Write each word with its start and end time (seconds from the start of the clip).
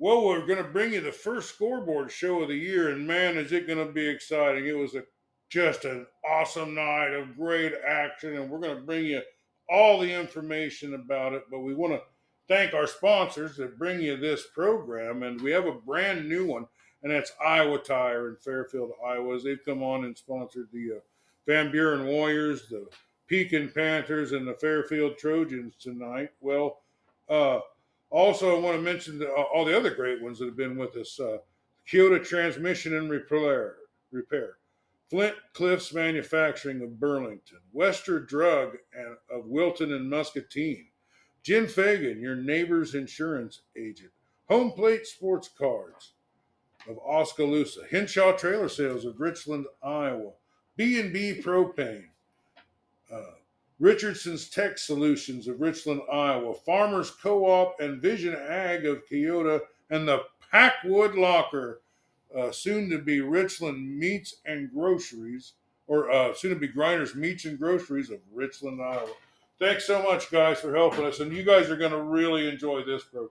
Well, 0.00 0.24
we're 0.24 0.46
going 0.46 0.62
to 0.62 0.70
bring 0.70 0.92
you 0.92 1.00
the 1.00 1.10
first 1.10 1.48
scoreboard 1.48 2.12
show 2.12 2.42
of 2.42 2.48
the 2.48 2.54
year, 2.54 2.90
and 2.90 3.04
man, 3.04 3.36
is 3.36 3.50
it 3.50 3.66
going 3.66 3.84
to 3.84 3.92
be 3.92 4.06
exciting! 4.06 4.66
It 4.66 4.76
was 4.76 4.94
a 4.94 5.02
just 5.48 5.84
an 5.84 6.06
awesome 6.24 6.74
night 6.74 7.14
of 7.14 7.36
great 7.36 7.72
action, 7.84 8.36
and 8.36 8.48
we're 8.48 8.60
going 8.60 8.76
to 8.76 8.82
bring 8.82 9.06
you 9.06 9.22
all 9.68 9.98
the 9.98 10.12
information 10.12 10.94
about 10.94 11.32
it. 11.32 11.42
But 11.50 11.60
we 11.60 11.74
want 11.74 11.94
to 11.94 12.02
thank 12.46 12.74
our 12.74 12.86
sponsors 12.86 13.56
that 13.56 13.78
bring 13.78 14.00
you 14.00 14.16
this 14.16 14.46
program, 14.54 15.24
and 15.24 15.40
we 15.40 15.50
have 15.50 15.66
a 15.66 15.72
brand 15.72 16.28
new 16.28 16.46
one, 16.46 16.66
and 17.02 17.10
that's 17.10 17.32
Iowa 17.44 17.78
Tire 17.78 18.28
in 18.28 18.36
Fairfield, 18.36 18.92
Iowa. 19.04 19.40
They've 19.40 19.64
come 19.64 19.82
on 19.82 20.04
and 20.04 20.16
sponsored 20.16 20.68
the 20.72 20.98
uh, 20.98 21.00
Van 21.44 21.72
Buren 21.72 22.06
Warriors, 22.06 22.68
the 22.68 22.86
Pekin 23.26 23.72
Panthers, 23.74 24.30
and 24.30 24.46
the 24.46 24.54
Fairfield 24.54 25.18
Trojans 25.18 25.74
tonight. 25.80 26.30
Well, 26.40 26.82
uh, 27.28 27.60
also, 28.10 28.56
I 28.56 28.60
want 28.60 28.76
to 28.76 28.82
mention 28.82 29.18
the, 29.18 29.30
all 29.30 29.64
the 29.64 29.76
other 29.76 29.94
great 29.94 30.22
ones 30.22 30.38
that 30.38 30.46
have 30.46 30.56
been 30.56 30.76
with 30.76 30.96
us. 30.96 31.18
Uh, 31.20 31.38
Kyoto 31.86 32.18
Transmission 32.18 32.96
and 32.96 33.10
Repair, 33.10 33.76
Repair, 34.10 34.56
Flint 35.08 35.34
Cliffs 35.54 35.94
Manufacturing 35.94 36.82
of 36.82 37.00
Burlington, 37.00 37.60
Wester 37.72 38.20
Drug 38.20 38.76
and, 38.92 39.16
of 39.30 39.46
Wilton 39.46 39.92
and 39.92 40.08
Muscatine, 40.08 40.88
Jim 41.42 41.66
Fagan, 41.66 42.20
your 42.20 42.36
neighbor's 42.36 42.94
insurance 42.94 43.62
agent, 43.76 44.10
Home 44.48 44.72
Plate 44.72 45.06
Sports 45.06 45.48
Cards 45.48 46.12
of 46.88 46.98
Oskaloosa, 46.98 47.82
Henshaw 47.90 48.32
Trailer 48.36 48.68
Sales 48.68 49.04
of 49.04 49.20
Richland, 49.20 49.66
Iowa, 49.82 50.32
B&B 50.76 51.40
Propane, 51.42 52.08
uh, 53.12 53.32
Richardson's 53.80 54.48
Tech 54.48 54.78
Solutions 54.78 55.46
of 55.46 55.60
Richland, 55.60 56.02
Iowa, 56.12 56.54
Farmers 56.54 57.10
Co-op 57.10 57.80
and 57.80 58.02
Vision 58.02 58.34
Ag 58.34 58.86
of 58.86 59.06
Keota, 59.08 59.60
and 59.90 60.08
the 60.08 60.24
Packwood 60.50 61.14
Locker, 61.14 61.80
uh, 62.36 62.50
soon 62.50 62.90
to 62.90 62.98
be 62.98 63.20
Richland 63.20 63.98
Meats 63.98 64.36
and 64.44 64.72
Groceries, 64.72 65.52
or 65.86 66.10
uh, 66.10 66.34
soon 66.34 66.50
to 66.50 66.58
be 66.58 66.68
Grinders 66.68 67.14
Meats 67.14 67.44
and 67.44 67.58
Groceries 67.58 68.10
of 68.10 68.18
Richland, 68.34 68.82
Iowa. 68.82 69.08
Thanks 69.58 69.86
so 69.86 70.02
much, 70.02 70.30
guys, 70.30 70.60
for 70.60 70.74
helping 70.74 71.04
us, 71.04 71.20
and 71.20 71.32
you 71.32 71.42
guys 71.42 71.70
are 71.70 71.76
going 71.76 71.92
to 71.92 72.02
really 72.02 72.48
enjoy 72.48 72.84
this 72.84 73.04
program. 73.04 73.30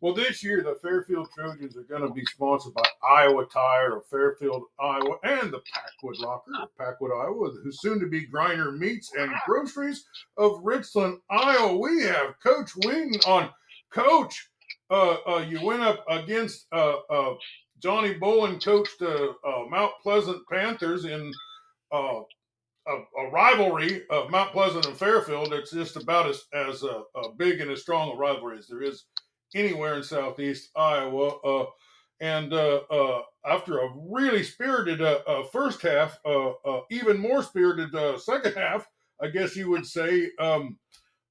Well, 0.00 0.14
this 0.14 0.44
year 0.44 0.62
the 0.62 0.76
Fairfield 0.80 1.28
Trojans 1.34 1.76
are 1.76 1.82
going 1.82 2.02
to 2.02 2.14
be 2.14 2.24
sponsored 2.26 2.72
by 2.74 2.84
Iowa 3.02 3.46
Tire 3.46 3.96
of 3.96 4.06
Fairfield, 4.06 4.62
Iowa, 4.78 5.16
and 5.24 5.52
the 5.52 5.60
Packwood 5.74 6.18
Locker 6.18 6.52
of 6.62 6.68
Packwood, 6.78 7.10
Iowa, 7.10 7.50
who's 7.64 7.80
soon 7.80 7.98
to 7.98 8.06
be 8.06 8.24
Grinder 8.24 8.70
Meats 8.70 9.10
and 9.18 9.32
Groceries 9.44 10.04
of 10.36 10.60
Richland, 10.62 11.18
Iowa. 11.30 11.76
We 11.76 12.02
have 12.02 12.38
Coach 12.40 12.70
Wheaton 12.76 13.20
on. 13.26 13.50
Coach, 13.90 14.48
uh, 14.90 15.16
uh, 15.26 15.46
you 15.48 15.64
went 15.64 15.82
up 15.82 16.04
against 16.08 16.66
uh, 16.72 16.98
uh 17.10 17.34
Johnny 17.82 18.14
Bolin, 18.14 18.62
coached 18.62 19.02
uh, 19.02 19.32
uh, 19.44 19.64
Mount 19.68 19.92
Pleasant 20.02 20.42
Panthers 20.50 21.06
in 21.06 21.32
a, 21.92 22.20
a, 22.86 23.30
rivalry 23.32 24.02
of 24.10 24.30
Mount 24.30 24.52
Pleasant 24.52 24.86
and 24.86 24.96
Fairfield. 24.96 25.52
It's 25.52 25.70
just 25.70 25.96
about 25.96 26.28
as, 26.28 26.42
as 26.52 26.84
big 27.36 27.60
and 27.60 27.70
as 27.70 27.82
strong 27.82 28.12
a 28.12 28.16
rivalry 28.16 28.58
as 28.58 28.66
there 28.66 28.82
is 28.82 29.04
anywhere 29.54 29.94
in 29.94 30.02
southeast 30.02 30.70
Iowa. 30.76 31.36
Uh, 31.38 31.66
and 32.20 32.52
uh, 32.52 32.80
uh, 32.90 33.22
after 33.46 33.78
a 33.78 33.92
really 33.96 34.42
spirited 34.42 35.00
uh, 35.00 35.20
uh, 35.26 35.44
first 35.44 35.82
half, 35.82 36.18
uh, 36.24 36.52
even 36.90 37.18
more 37.18 37.42
spirited 37.42 37.90
second 38.20 38.54
half, 38.54 38.88
I 39.20 39.28
guess 39.28 39.56
you 39.56 39.70
would 39.70 39.86
say. 39.86 40.30
Um, 40.38 40.78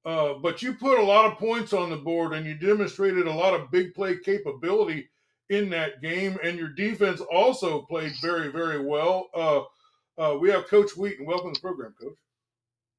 but 0.03 0.61
you 0.61 0.73
put 0.73 0.99
a 0.99 1.03
lot 1.03 1.25
of 1.25 1.37
points 1.37 1.73
on 1.73 1.89
the 1.89 1.97
board 1.97 2.33
and 2.33 2.45
you 2.45 2.55
demonstrated 2.55 3.27
a 3.27 3.33
lot 3.33 3.53
of 3.53 3.71
big 3.71 3.93
play 3.93 4.17
capability 4.17 5.09
in 5.49 5.69
that 5.69 6.01
game. 6.01 6.37
And 6.43 6.57
your 6.57 6.69
defense 6.69 7.19
also 7.19 7.81
played 7.81 8.13
very, 8.21 8.49
very 8.49 8.83
well. 8.83 9.27
we 10.39 10.49
have 10.49 10.67
Coach 10.67 10.95
Wheaton. 10.95 11.25
Welcome 11.25 11.53
to 11.53 11.59
the 11.59 11.67
program, 11.67 11.93
Coach. 11.99 12.15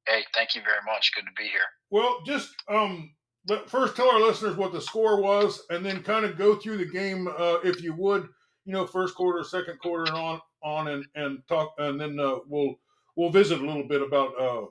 Hey, 0.07 0.23
thank 0.35 0.55
you 0.55 0.61
very 0.61 0.79
much. 0.85 1.11
Good 1.13 1.25
to 1.25 1.31
be 1.37 1.47
here. 1.47 1.61
Well, 1.91 2.21
just 2.25 2.55
um, 2.67 3.11
but 3.49 3.67
first 3.67 3.95
tell 3.95 4.11
our 4.11 4.21
listeners 4.21 4.55
what 4.55 4.71
the 4.71 4.79
score 4.79 5.19
was 5.19 5.65
and 5.71 5.83
then 5.83 6.03
kind 6.03 6.23
of 6.23 6.37
go 6.37 6.55
through 6.55 6.77
the 6.77 6.85
game 6.85 7.27
uh, 7.27 7.57
if 7.63 7.81
you 7.81 7.93
would 7.95 8.29
you 8.63 8.71
know 8.71 8.85
first 8.85 9.15
quarter 9.15 9.43
second 9.43 9.77
quarter 9.79 10.03
and 10.03 10.13
on 10.13 10.39
on 10.63 10.87
and 10.89 11.05
and 11.15 11.39
talk 11.47 11.73
and 11.79 11.99
then 11.99 12.17
uh, 12.19 12.37
we'll 12.47 12.75
we'll 13.17 13.31
visit 13.31 13.59
a 13.59 13.65
little 13.65 13.87
bit 13.87 14.01
about 14.01 14.31
uh, 14.39 14.63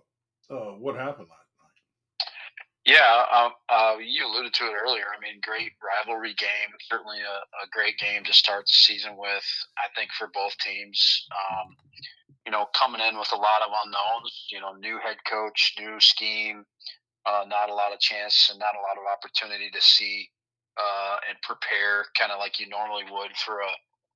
uh 0.55 0.72
what 0.78 0.94
happened 0.94 1.28
night. 1.28 2.28
Yeah 2.87 3.25
um, 3.33 3.53
uh, 3.69 3.97
you 4.00 4.25
alluded 4.27 4.55
to 4.55 4.65
it 4.65 4.75
earlier. 4.81 5.05
I 5.05 5.21
mean 5.21 5.41
great 5.43 5.72
rivalry 5.83 6.34
game 6.39 6.71
certainly 6.89 7.19
a, 7.19 7.65
a, 7.65 7.69
great 7.72 7.99
game 7.99 8.22
to 8.25 8.33
start 8.33 8.65
the 8.66 8.72
season 8.72 9.16
with 9.19 9.45
i 9.77 9.89
think 9.97 10.10
for 10.16 10.31
both 10.33 10.56
teams. 10.59 11.27
Um, 11.34 11.75
you 12.47 12.53
know 12.53 12.66
coming 12.78 13.00
in 13.00 13.19
with 13.19 13.33
a 13.33 13.37
lot 13.37 13.60
of 13.60 13.75
unknowns 13.84 14.47
you 14.50 14.60
know 14.60 14.72
new 14.75 14.99
head 15.05 15.16
coach 15.28 15.75
new 15.78 15.99
scheme 15.99 16.65
uh, 17.28 17.44
not 17.47 17.69
a 17.69 17.75
lot 17.75 17.93
of 17.93 18.00
chance 18.00 18.49
and 18.50 18.59
not 18.59 18.72
a 18.72 18.81
lot 18.81 18.97
of 18.97 19.05
opportunity 19.05 19.69
to 19.71 19.81
see 19.81 20.28
uh, 20.81 21.16
and 21.28 21.37
prepare 21.43 22.06
kind 22.19 22.33
of 22.33 22.39
like 22.39 22.59
you 22.59 22.69
normally 22.69 23.05
would 23.11 23.37
for 23.37 23.61
a 23.61 23.72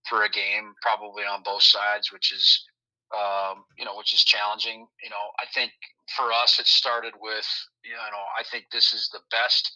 for 0.09 0.25
a 0.25 0.31
game, 0.31 0.75
probably 0.83 1.23
on 1.23 1.43
both 1.45 1.62
sides, 1.62 2.11
which 2.11 2.33
is 2.33 2.65
um, 3.12 3.65
you 3.78 3.84
know 3.84 3.97
which 3.97 4.15
is 4.15 4.25
challenging. 4.25 4.87
You 5.05 5.11
know, 5.11 5.27
I 5.39 5.45
think 5.53 5.73
for 6.17 6.33
us 6.33 6.59
it 6.59 6.67
started 6.67 7.12
with 7.21 7.47
you 7.84 7.93
know 7.93 8.25
I 8.39 8.43
think 8.50 8.65
this 8.73 8.93
is 8.93 9.11
the 9.12 9.21
best 9.31 9.71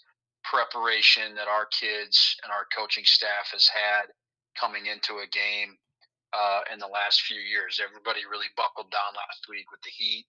preparation 0.44 1.34
that 1.34 1.48
our 1.48 1.66
kids 1.66 2.36
and 2.42 2.50
our 2.50 2.64
coaching 2.74 3.04
staff 3.04 3.50
has 3.53 3.68
had 3.68 4.06
coming 4.58 4.86
into 4.86 5.20
a 5.20 5.28
game 5.28 5.76
uh, 6.32 6.66
in 6.72 6.78
the 6.78 6.91
last 6.91 7.22
few 7.22 7.38
years. 7.38 7.78
Everybody 7.82 8.26
really 8.26 8.50
buckled 8.56 8.91
down 8.91 9.14
last 9.14 9.47
week 9.50 9.70
with 9.70 9.82
the 9.82 9.94
heat 9.94 10.26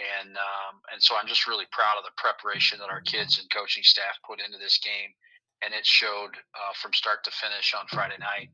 and 0.00 0.36
um, 0.36 0.80
and 0.92 1.02
so 1.02 1.16
I'm 1.16 1.28
just 1.28 1.46
really 1.46 1.68
proud 1.70 2.00
of 2.00 2.04
the 2.04 2.16
preparation 2.16 2.80
that 2.80 2.88
our 2.88 3.04
kids 3.04 3.36
and 3.36 3.50
coaching 3.50 3.84
staff 3.84 4.16
put 4.24 4.40
into 4.40 4.56
this 4.56 4.80
game, 4.80 5.12
and 5.60 5.74
it 5.76 5.84
showed 5.84 6.32
uh, 6.56 6.72
from 6.80 6.96
start 6.96 7.24
to 7.24 7.32
finish 7.32 7.74
on 7.76 7.84
Friday 7.92 8.16
night. 8.16 8.48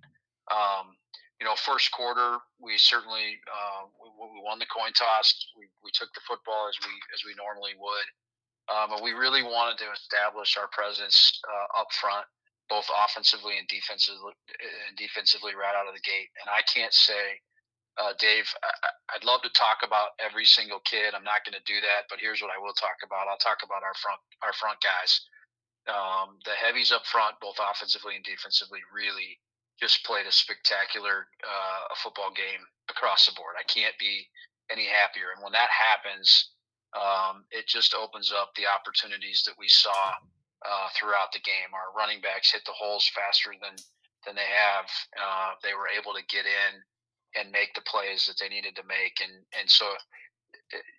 Um, 0.51 0.99
you 1.39 1.47
know, 1.47 1.55
first 1.55 1.93
quarter 1.95 2.43
we 2.59 2.75
certainly 2.79 3.39
uh, 3.47 3.87
we, 4.03 4.11
we, 4.19 4.43
won 4.43 4.59
the 4.59 4.67
coin 4.67 4.91
toss. 4.99 5.31
We, 5.55 5.71
we 5.85 5.95
took 5.95 6.11
the 6.15 6.27
football 6.27 6.67
as 6.67 6.77
we 6.83 6.91
as 7.15 7.23
we 7.23 7.39
normally 7.39 7.79
would, 7.79 8.09
um, 8.75 8.99
but 8.99 9.07
we 9.07 9.15
really 9.15 9.47
wanted 9.47 9.79
to 9.79 9.89
establish 9.95 10.59
our 10.59 10.67
presence 10.75 11.39
uh, 11.47 11.87
up 11.87 11.95
front, 11.95 12.27
both 12.69 12.87
offensively 12.93 13.59
and 13.59 13.67
defensively, 13.69 14.33
and 14.89 14.97
defensively 14.97 15.57
right 15.57 15.75
out 15.75 15.89
of 15.89 15.95
the 15.95 16.05
gate. 16.05 16.29
And 16.41 16.49
I 16.53 16.61
can't 16.69 16.93
say 16.93 17.41
uh, 17.99 18.15
Dave, 18.23 18.47
I, 18.63 19.19
would 19.19 19.27
love 19.27 19.43
to 19.43 19.51
talk 19.59 19.83
about 19.83 20.15
every 20.23 20.47
single 20.47 20.79
kid. 20.87 21.19
I'm 21.19 21.27
not 21.27 21.43
going 21.43 21.59
to 21.59 21.67
do 21.67 21.83
that, 21.83 22.07
but 22.07 22.23
here's 22.23 22.39
what 22.39 22.55
I 22.55 22.63
will 22.63 22.77
talk 22.79 23.03
about. 23.03 23.27
I'll 23.27 23.43
talk 23.43 23.67
about 23.67 23.83
our 23.83 23.95
front 23.99 24.23
our 24.47 24.55
front 24.55 24.79
guys. 24.79 25.27
Um, 25.91 26.39
the 26.45 26.55
heavies 26.55 26.93
up 26.93 27.03
front, 27.07 27.41
both 27.43 27.59
offensively 27.59 28.15
and 28.15 28.23
defensively, 28.23 28.79
really 28.95 29.41
just 29.81 30.05
played 30.05 30.27
a 30.27 30.33
spectacular 30.33 31.27
uh, 31.43 31.95
football 31.99 32.31
game 32.31 32.63
across 32.91 33.27
the 33.27 33.35
board. 33.35 33.59
I 33.59 33.67
can't 33.67 33.97
be 33.99 34.27
any 34.71 34.87
happier. 34.87 35.35
And 35.35 35.43
when 35.43 35.53
that 35.53 35.71
happens, 35.71 36.55
um, 36.95 37.45
it 37.51 37.67
just 37.67 37.95
opens 37.95 38.31
up 38.31 38.53
the 38.55 38.67
opportunities 38.69 39.43
that 39.47 39.59
we 39.59 39.69
saw 39.69 40.13
uh, 40.65 40.89
throughout 40.99 41.31
the 41.33 41.45
game. 41.45 41.71
Our 41.71 41.95
running 41.95 42.21
backs 42.21 42.51
hit 42.51 42.65
the 42.67 42.75
holes 42.75 43.07
faster 43.15 43.55
than 43.61 43.77
than 44.27 44.35
they 44.35 44.51
have. 44.51 44.91
Uh, 45.15 45.55
they 45.63 45.75
were 45.75 45.89
able 45.89 46.13
to 46.15 46.25
get 46.27 46.43
in 46.43 46.83
and 47.39 47.53
make 47.55 47.75
the 47.75 47.87
plays 47.87 48.27
that 48.27 48.41
they 48.41 48.51
needed 48.51 48.75
to 48.77 48.85
make. 48.87 49.23
And 49.23 49.45
and 49.55 49.71
so 49.71 49.87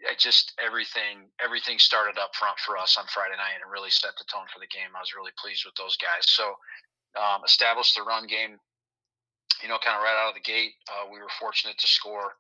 I 0.08 0.16
just 0.18 0.56
everything 0.64 1.28
everything 1.44 1.78
started 1.80 2.18
up 2.18 2.36
front 2.36 2.58
for 2.64 2.78
us 2.78 2.96
on 2.96 3.06
Friday 3.12 3.36
night 3.36 3.60
and 3.60 3.72
really 3.72 3.92
set 3.92 4.16
the 4.16 4.28
tone 4.32 4.48
for 4.54 4.60
the 4.60 4.72
game. 4.72 4.96
I 4.96 5.04
was 5.04 5.16
really 5.16 5.36
pleased 5.36 5.66
with 5.66 5.76
those 5.76 5.98
guys. 6.00 6.24
So 6.32 6.56
um, 7.18 7.44
established 7.44 7.96
the 7.96 8.04
run 8.08 8.28
game, 8.28 8.56
you 9.62 9.68
know, 9.68 9.82
kind 9.84 9.98
of 9.98 10.04
right 10.06 10.16
out 10.16 10.32
of 10.32 10.40
the 10.40 10.46
gate. 10.46 10.80
Uh, 10.88 11.10
we 11.12 11.20
were 11.20 11.32
fortunate 11.40 11.78
to 11.78 11.88
score, 11.88 12.38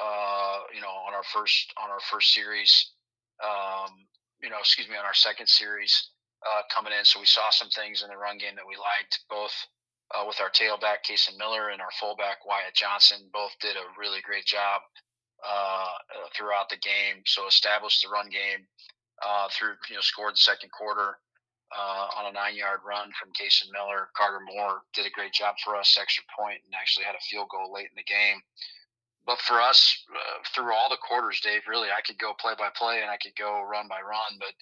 uh, 0.00 0.66
you 0.74 0.80
know, 0.80 0.92
on 1.06 1.14
our 1.14 1.26
first 1.30 1.70
on 1.78 1.90
our 1.90 2.02
first 2.10 2.34
series. 2.34 2.92
Um, 3.38 4.08
you 4.42 4.50
know, 4.50 4.58
excuse 4.58 4.88
me, 4.88 4.96
on 4.96 5.04
our 5.04 5.14
second 5.14 5.48
series 5.48 6.10
uh, 6.44 6.62
coming 6.72 6.92
in. 6.92 7.04
So 7.04 7.20
we 7.20 7.26
saw 7.26 7.48
some 7.50 7.70
things 7.70 8.02
in 8.02 8.08
the 8.08 8.16
run 8.16 8.38
game 8.38 8.56
that 8.56 8.66
we 8.66 8.76
liked, 8.76 9.20
both 9.30 9.54
uh, 10.14 10.24
with 10.26 10.40
our 10.40 10.50
tailback 10.50 11.02
Kason 11.08 11.36
Miller 11.38 11.70
and 11.70 11.80
our 11.80 11.92
fullback 11.98 12.44
Wyatt 12.46 12.74
Johnson. 12.74 13.28
Both 13.32 13.52
did 13.60 13.76
a 13.76 13.86
really 13.98 14.20
great 14.22 14.46
job 14.46 14.82
uh, 15.44 15.96
uh, 16.12 16.28
throughout 16.36 16.68
the 16.68 16.78
game. 16.78 17.22
So 17.26 17.46
established 17.46 18.02
the 18.02 18.10
run 18.10 18.28
game 18.28 18.66
uh, 19.24 19.48
through 19.50 19.74
you 19.88 19.96
know 19.96 20.04
scored 20.04 20.34
the 20.34 20.44
second 20.44 20.70
quarter 20.70 21.18
uh, 21.74 22.06
on 22.16 22.30
a 22.30 22.32
nine-yard 22.32 22.80
run 22.86 23.10
from 23.18 23.34
Kason 23.34 23.72
Miller. 23.72 24.08
Carter 24.16 24.40
Moore 24.46 24.82
did 24.94 25.06
a 25.06 25.10
great 25.10 25.32
job 25.32 25.56
for 25.64 25.74
us, 25.74 25.98
extra 26.00 26.24
point, 26.38 26.60
and 26.64 26.74
actually 26.74 27.04
had 27.04 27.16
a 27.16 27.28
field 27.28 27.48
goal 27.50 27.72
late 27.72 27.90
in 27.90 27.96
the 27.96 28.06
game. 28.06 28.38
But 29.26 29.40
for 29.40 29.60
us, 29.60 30.04
uh, 30.14 30.38
through 30.54 30.72
all 30.72 30.88
the 30.88 31.02
quarters, 31.02 31.40
Dave, 31.40 31.62
really, 31.66 31.88
I 31.90 32.00
could 32.06 32.18
go 32.18 32.32
play 32.38 32.54
by 32.56 32.70
play 32.76 33.02
and 33.02 33.10
I 33.10 33.18
could 33.18 33.34
go 33.34 33.62
run 33.66 33.88
by 33.88 33.98
run, 33.98 34.38
but 34.38 34.54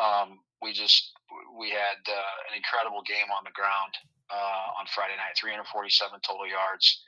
um, 0.00 0.38
we 0.62 0.72
just 0.72 1.12
we 1.58 1.70
had 1.70 2.00
uh, 2.06 2.34
an 2.50 2.54
incredible 2.56 3.02
game 3.06 3.30
on 3.30 3.44
the 3.44 3.54
ground 3.54 3.94
uh, 4.30 4.78
on 4.80 4.86
Friday 4.90 5.16
night. 5.16 5.36
347 5.36 6.20
total 6.20 6.46
yards, 6.46 7.04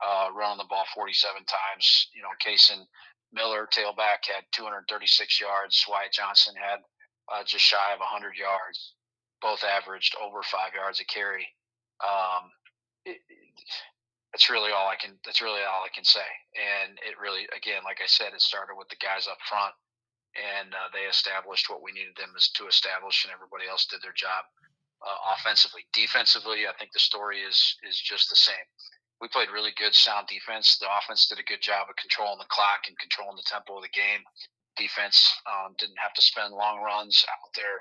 uh, 0.00 0.32
running 0.32 0.58
the 0.58 0.70
ball 0.70 0.86
47 0.94 1.44
times. 1.44 1.86
You 2.14 2.22
know, 2.22 2.34
Cason 2.40 2.86
Miller, 3.32 3.68
tailback, 3.70 4.26
had 4.26 4.46
236 4.52 5.40
yards. 5.40 5.84
Wyatt 5.88 6.12
Johnson 6.12 6.54
had 6.56 6.80
uh, 7.30 7.44
just 7.44 7.64
shy 7.64 7.92
of 7.94 8.00
100 8.00 8.34
yards. 8.36 8.94
Both 9.40 9.64
averaged 9.64 10.16
over 10.20 10.42
five 10.42 10.74
yards 10.74 11.00
a 11.00 11.06
carry. 11.06 11.46
Um, 12.04 12.50
it, 13.04 13.20
that's 14.32 14.50
really 14.50 14.70
all 14.70 14.88
I 14.88 14.96
can. 14.96 15.18
That's 15.24 15.42
really 15.42 15.62
all 15.62 15.82
I 15.82 15.92
can 15.94 16.04
say. 16.04 16.26
And 16.54 16.98
it 17.02 17.18
really, 17.18 17.48
again, 17.56 17.82
like 17.84 17.98
I 18.02 18.06
said, 18.06 18.32
it 18.34 18.40
started 18.40 18.74
with 18.76 18.88
the 18.88 19.00
guys 19.02 19.26
up 19.26 19.38
front, 19.48 19.74
and 20.36 20.72
uh, 20.74 20.88
they 20.92 21.08
established 21.08 21.70
what 21.70 21.82
we 21.82 21.92
needed 21.92 22.16
them 22.16 22.32
to 22.34 22.66
establish, 22.66 23.24
and 23.24 23.32
everybody 23.32 23.68
else 23.68 23.86
did 23.86 24.02
their 24.02 24.16
job 24.16 24.44
uh, 25.02 25.34
offensively. 25.36 25.86
Defensively, 25.92 26.66
I 26.66 26.74
think 26.78 26.92
the 26.92 27.02
story 27.02 27.40
is 27.42 27.76
is 27.88 27.98
just 27.98 28.30
the 28.30 28.36
same. 28.36 28.66
We 29.20 29.28
played 29.28 29.52
really 29.52 29.74
good, 29.76 29.94
sound 29.94 30.28
defense. 30.28 30.78
The 30.78 30.88
offense 30.88 31.28
did 31.28 31.38
a 31.38 31.50
good 31.50 31.60
job 31.60 31.88
of 31.90 31.96
controlling 31.96 32.38
the 32.40 32.48
clock 32.48 32.88
and 32.88 32.96
controlling 32.98 33.36
the 33.36 33.44
tempo 33.44 33.76
of 33.76 33.84
the 33.84 33.92
game. 33.92 34.24
Defense 34.76 35.34
um, 35.44 35.76
didn't 35.78 36.00
have 36.00 36.14
to 36.14 36.22
spend 36.22 36.54
long 36.54 36.80
runs 36.80 37.26
out 37.28 37.52
there. 37.52 37.78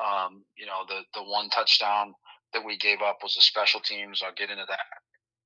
Um, 0.00 0.44
you 0.56 0.64
know, 0.64 0.86
the 0.88 1.02
the 1.12 1.24
one 1.24 1.50
touchdown 1.50 2.14
that 2.54 2.64
we 2.64 2.78
gave 2.78 3.02
up 3.02 3.18
was 3.22 3.34
the 3.34 3.42
special 3.42 3.80
teams. 3.80 4.22
I'll 4.24 4.32
get 4.32 4.48
into 4.50 4.64
that 4.66 4.88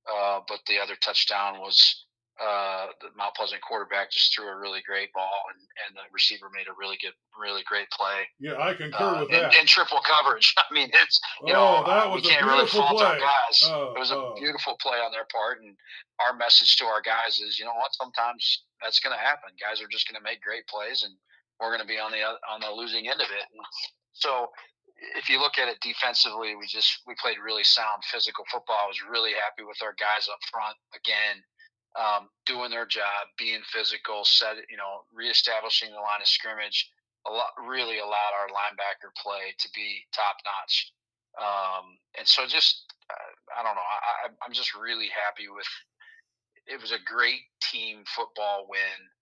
uh, 0.09 0.39
but 0.47 0.59
the 0.67 0.79
other 0.79 0.95
touchdown 0.95 1.59
was 1.59 2.05
uh, 2.41 2.87
the 3.01 3.13
Mount 3.15 3.35
Pleasant 3.35 3.61
quarterback 3.61 4.09
just 4.09 4.33
threw 4.33 4.49
a 4.49 4.57
really 4.57 4.81
great 4.81 5.13
ball, 5.13 5.45
and, 5.53 5.61
and 5.85 5.91
the 5.93 6.01
receiver 6.11 6.49
made 6.49 6.65
a 6.65 6.73
really 6.73 6.97
good, 6.97 7.13
really 7.37 7.61
great 7.69 7.85
play. 7.93 8.25
Yeah, 8.39 8.57
I 8.57 8.73
concur 8.73 9.05
uh, 9.05 9.19
with 9.21 9.29
in, 9.29 9.41
that. 9.41 9.53
In 9.53 9.65
triple 9.65 10.01
coverage. 10.01 10.53
I 10.57 10.73
mean, 10.73 10.89
it's 10.89 11.21
you 11.45 11.53
oh, 11.53 11.85
know 11.85 11.87
that 11.87 12.09
was 12.09 12.23
we 12.23 12.29
can't 12.29 12.41
a 12.41 12.45
really 12.45 12.65
beautiful 12.65 12.89
fault 12.89 12.97
play. 12.97 13.05
our 13.05 13.19
guys. 13.21 13.57
Oh, 13.69 13.93
it 13.95 13.99
was 13.99 14.09
a 14.09 14.17
oh. 14.17 14.33
beautiful 14.33 14.73
play 14.81 14.97
on 14.97 15.13
their 15.13 15.29
part, 15.29 15.61
and 15.61 15.77
our 16.25 16.33
message 16.33 16.77
to 16.81 16.85
our 16.85 17.01
guys 17.01 17.37
is, 17.37 17.59
you 17.59 17.65
know 17.65 17.77
what? 17.77 17.93
Sometimes 17.93 18.65
that's 18.81 18.99
going 18.99 19.13
to 19.13 19.21
happen. 19.21 19.53
Guys 19.61 19.77
are 19.77 19.91
just 19.91 20.09
going 20.09 20.17
to 20.17 20.25
make 20.25 20.41
great 20.41 20.65
plays, 20.65 21.05
and 21.05 21.13
we're 21.61 21.69
going 21.69 21.85
to 21.85 21.89
be 21.89 22.01
on 22.01 22.09
the 22.09 22.25
on 22.49 22.65
the 22.65 22.71
losing 22.73 23.07
end 23.07 23.21
of 23.21 23.29
it. 23.29 23.45
And 23.53 23.61
so 24.17 24.49
if 25.17 25.29
you 25.29 25.39
look 25.39 25.57
at 25.57 25.67
it 25.67 25.77
defensively, 25.81 26.55
we 26.55 26.65
just 26.67 27.01
we 27.05 27.15
played 27.21 27.37
really 27.37 27.63
sound 27.63 28.03
physical 28.09 28.45
football. 28.51 28.77
I 28.83 28.87
was 28.87 29.01
really 29.05 29.33
happy 29.33 29.65
with 29.67 29.77
our 29.81 29.93
guys 29.99 30.29
up 30.31 30.39
front 30.49 30.77
again, 30.95 31.43
um, 31.95 32.29
doing 32.45 32.71
their 32.71 32.85
job, 32.85 33.29
being 33.37 33.61
physical, 33.65 34.25
set 34.25 34.57
you 34.69 34.77
know, 34.77 35.05
reestablishing 35.13 35.91
the 35.91 36.01
line 36.01 36.21
of 36.21 36.27
scrimmage. 36.27 36.89
A 37.27 37.31
lot 37.31 37.55
really 37.67 37.99
allowed 37.99 38.35
our 38.35 38.49
linebacker 38.51 39.13
play 39.21 39.55
to 39.57 39.69
be 39.73 40.03
top 40.11 40.35
notch, 40.43 40.91
um, 41.39 41.97
and 42.17 42.27
so 42.27 42.45
just 42.45 42.93
uh, 43.09 43.59
I 43.59 43.63
don't 43.63 43.75
know. 43.75 43.81
I, 43.81 44.29
I'm 44.45 44.53
just 44.53 44.75
really 44.75 45.07
happy 45.07 45.47
with. 45.47 45.67
It 46.65 46.79
was 46.81 46.91
a 46.91 46.99
great 47.05 47.41
team 47.71 48.03
football 48.07 48.67
win 48.69 48.79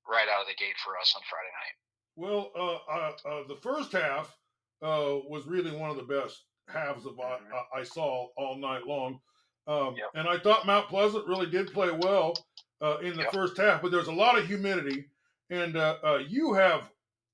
right 0.08 0.28
out 0.30 0.42
of 0.42 0.48
the 0.48 0.56
gate 0.58 0.78
for 0.84 0.98
us 1.00 1.14
on 1.16 1.22
Friday 1.30 1.54
night. 1.54 1.76
Well, 2.16 2.52
uh, 2.56 2.92
uh, 2.92 3.12
uh, 3.26 3.48
the 3.48 3.56
first 3.56 3.92
half 3.92 4.36
uh, 4.82 5.22
was 5.28 5.48
really 5.48 5.72
one 5.72 5.90
of 5.90 5.98
the 5.98 6.04
best 6.04 6.44
halves 6.68 7.06
of 7.06 7.20
I, 7.20 7.40
I 7.80 7.84
saw 7.84 8.28
all 8.38 8.58
night 8.58 8.86
long. 8.86 9.20
Um, 9.68 9.96
Yep. 9.96 10.10
And 10.16 10.28
I 10.28 10.40
thought 10.40 10.66
Mount 10.66 10.90
Pleasant 10.90 11.28
really 11.28 11.46
did 11.46 11.72
play 11.72 11.92
well 11.92 12.36
uh, 12.82 12.98
in 13.00 13.14
the 13.16 13.24
Yep. 13.24 13.32
first 13.32 13.58
half, 13.58 13.82
but 13.82 13.92
there's 13.92 14.08
a 14.08 14.14
lot 14.14 14.38
of 14.38 14.48
humidity, 14.48 15.06
and 15.50 15.78
uh, 15.78 15.98
uh, 16.04 16.20
you 16.28 16.54
have 16.54 16.90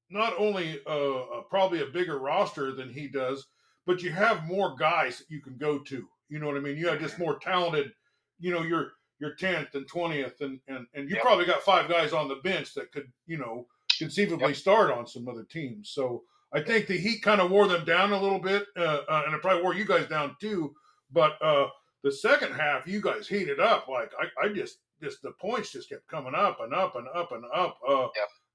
not 0.09 0.33
only 0.37 0.79
uh, 0.87 1.15
uh, 1.21 1.41
probably 1.49 1.81
a 1.81 1.85
bigger 1.87 2.19
roster 2.19 2.71
than 2.73 2.89
he 2.91 3.07
does, 3.07 3.47
but 3.85 4.01
you 4.01 4.11
have 4.11 4.45
more 4.45 4.75
guys 4.75 5.19
that 5.19 5.29
you 5.29 5.41
can 5.41 5.57
go 5.57 5.79
to. 5.79 6.07
You 6.29 6.39
know 6.39 6.47
what 6.47 6.57
I 6.57 6.59
mean? 6.59 6.77
You 6.77 6.87
have 6.89 6.99
just 6.99 7.19
more 7.19 7.37
talented. 7.39 7.91
You 8.39 8.51
know, 8.51 8.63
you're 8.63 8.91
you're 9.19 9.35
tenth 9.35 9.73
and 9.75 9.87
twentieth, 9.87 10.41
and 10.41 10.59
and 10.67 10.85
and 10.93 11.09
you 11.09 11.15
Yep. 11.15 11.23
probably 11.23 11.45
got 11.45 11.61
five 11.63 11.89
guys 11.89 12.13
on 12.13 12.27
the 12.27 12.35
bench 12.37 12.73
that 12.75 12.91
could 12.91 13.11
you 13.25 13.37
know 13.37 13.67
conceivably 13.97 14.49
Yep. 14.49 14.55
start 14.55 14.91
on 14.91 15.07
some 15.07 15.27
other 15.27 15.43
teams. 15.43 15.89
So 15.91 16.23
I 16.53 16.61
think 16.61 16.87
the 16.87 16.97
Heat 16.97 17.21
kind 17.21 17.41
of 17.41 17.49
wore 17.51 17.67
them 17.67 17.83
down 17.85 18.11
a 18.11 18.21
little 18.21 18.39
bit, 18.39 18.67
uh, 18.77 19.01
uh, 19.09 19.23
and 19.25 19.33
it 19.35 19.41
probably 19.41 19.63
wore 19.63 19.73
you 19.73 19.85
guys 19.85 20.07
down 20.07 20.35
too. 20.39 20.73
But 21.11 21.41
uh, 21.41 21.67
the 22.03 22.11
second 22.11 22.53
half, 22.53 22.87
you 22.87 23.01
guys 23.01 23.27
heated 23.27 23.59
up. 23.59 23.87
Like 23.87 24.11
I, 24.19 24.45
I 24.45 24.49
just, 24.49 24.77
just 25.01 25.21
the 25.21 25.31
points 25.39 25.71
just 25.71 25.89
kept 25.89 26.07
coming 26.07 26.35
up 26.35 26.59
and 26.61 26.73
up 26.73 26.95
and 26.95 27.07
up 27.13 27.31
and 27.31 27.43
up. 27.53 27.77
Uh. 27.87 28.07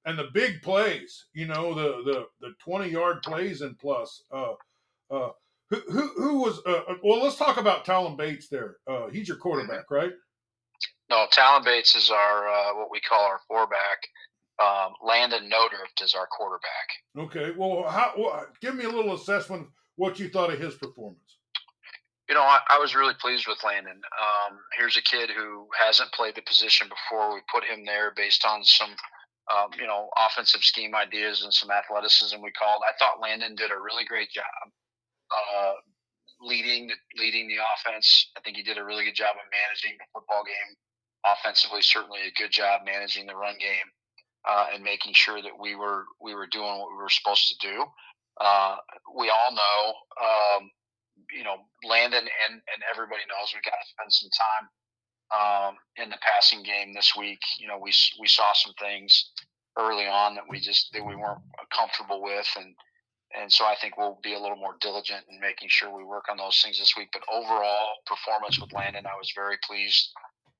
And 0.04 0.18
the 0.18 0.30
big 0.34 0.62
plays, 0.62 1.26
you 1.32 1.46
know, 1.46 1.74
the 1.74 2.02
the 2.04 2.26
the 2.40 2.54
twenty 2.58 2.90
yard 2.90 3.22
plays 3.22 3.60
and 3.60 3.78
plus. 3.78 4.24
Uh, 4.32 4.54
uh, 5.12 5.30
who, 5.70 5.80
who 5.90 6.08
who 6.16 6.38
was? 6.38 6.60
Uh, 6.66 6.82
uh, 6.88 6.94
well, 7.04 7.22
let's 7.22 7.36
talk 7.36 7.56
about 7.56 7.84
Talon 7.84 8.16
Bates. 8.16 8.48
There, 8.48 8.78
uh, 8.88 9.08
he's 9.10 9.28
your 9.28 9.36
quarterback, 9.36 9.90
right? 9.92 10.12
No, 11.08 11.26
Talon 11.30 11.62
Bates 11.64 11.94
is 11.94 12.10
our 12.10 12.48
uh, 12.48 12.74
what 12.74 12.90
we 12.90 13.00
call 13.00 13.24
our 13.24 13.38
four-back. 13.46 14.08
Um, 14.58 14.94
Landon 15.06 15.48
Nodrift 15.48 16.04
is 16.04 16.14
our 16.14 16.26
quarterback. 16.26 16.88
Okay. 17.16 17.52
Well, 17.56 17.88
how? 17.88 18.12
Well, 18.18 18.46
give 18.60 18.74
me 18.74 18.84
a 18.84 18.90
little 18.90 19.14
assessment 19.14 19.62
of 19.62 19.68
what 19.96 20.18
you 20.18 20.28
thought 20.28 20.52
of 20.52 20.58
his 20.58 20.74
performance. 20.74 21.38
You 22.28 22.34
know, 22.34 22.42
I, 22.42 22.60
I 22.70 22.78
was 22.78 22.94
really 22.94 23.14
pleased 23.20 23.46
with 23.48 23.64
Landon. 23.64 23.98
Um, 23.98 24.58
here's 24.78 24.96
a 24.96 25.02
kid 25.02 25.30
who 25.30 25.66
hasn't 25.78 26.12
played 26.12 26.34
the 26.34 26.42
position 26.42 26.88
before. 26.88 27.34
We 27.34 27.40
put 27.52 27.64
him 27.64 27.84
there 27.84 28.12
based 28.14 28.46
on 28.46 28.64
some, 28.64 28.90
um, 29.50 29.70
you 29.78 29.86
know, 29.86 30.08
offensive 30.16 30.62
scheme 30.62 30.94
ideas 30.94 31.42
and 31.42 31.52
some 31.52 31.70
athleticism. 31.70 32.40
We 32.40 32.52
called. 32.52 32.82
I 32.88 32.96
thought 32.98 33.20
Landon 33.20 33.54
did 33.54 33.70
a 33.70 33.80
really 33.80 34.04
great 34.04 34.30
job 34.30 34.72
uh, 35.32 35.74
leading 36.40 36.90
leading 37.18 37.48
the 37.48 37.58
offense. 37.74 38.30
I 38.36 38.40
think 38.40 38.56
he 38.56 38.62
did 38.62 38.78
a 38.78 38.84
really 38.84 39.04
good 39.04 39.14
job 39.14 39.34
of 39.36 39.46
managing 39.50 39.98
the 39.98 40.06
football 40.12 40.44
game 40.44 40.76
offensively. 41.24 41.82
Certainly 41.82 42.20
a 42.28 42.40
good 42.40 42.50
job 42.50 42.82
managing 42.84 43.26
the 43.26 43.36
run 43.36 43.56
game 43.58 43.88
uh, 44.48 44.66
and 44.74 44.82
making 44.82 45.14
sure 45.14 45.40
that 45.40 45.58
we 45.58 45.74
were 45.74 46.04
we 46.20 46.34
were 46.34 46.46
doing 46.46 46.78
what 46.78 46.90
we 46.90 47.02
were 47.02 47.10
supposed 47.10 47.48
to 47.48 47.68
do. 47.68 47.84
Uh, 48.40 48.76
we 49.16 49.28
all 49.30 49.52
know, 49.54 49.80
um, 50.20 50.70
you 51.34 51.44
know, 51.44 51.56
Landon 51.84 52.22
and 52.22 52.54
and 52.54 52.80
everybody 52.90 53.22
knows 53.28 53.52
we 53.54 53.60
got 53.64 53.76
to 53.80 53.88
spend 53.90 54.12
some 54.12 54.30
time 54.30 54.64
um, 55.32 55.72
in 55.96 56.10
the 56.10 56.20
passing 56.20 56.62
game 56.62 56.92
this 56.92 57.14
week. 57.16 57.40
You 57.58 57.68
know, 57.68 57.78
we 57.78 57.92
we 58.20 58.28
saw 58.28 58.52
some 58.52 58.74
things 58.78 59.32
early 59.78 60.06
on 60.06 60.34
that 60.34 60.44
we 60.48 60.60
just 60.60 60.92
that 60.92 61.04
we 61.04 61.16
weren't 61.16 61.42
comfortable 61.74 62.22
with, 62.22 62.48
and 62.56 62.74
and 63.38 63.52
so 63.52 63.64
I 63.64 63.74
think 63.80 63.96
we'll 63.96 64.20
be 64.22 64.34
a 64.34 64.40
little 64.40 64.56
more 64.56 64.76
diligent 64.80 65.24
in 65.30 65.40
making 65.40 65.68
sure 65.70 65.94
we 65.94 66.04
work 66.04 66.26
on 66.30 66.36
those 66.36 66.60
things 66.62 66.78
this 66.78 66.94
week. 66.96 67.08
But 67.12 67.22
overall 67.32 68.04
performance 68.06 68.60
with 68.60 68.72
Landon, 68.72 69.06
I 69.06 69.16
was 69.16 69.32
very 69.34 69.56
pleased. 69.64 70.12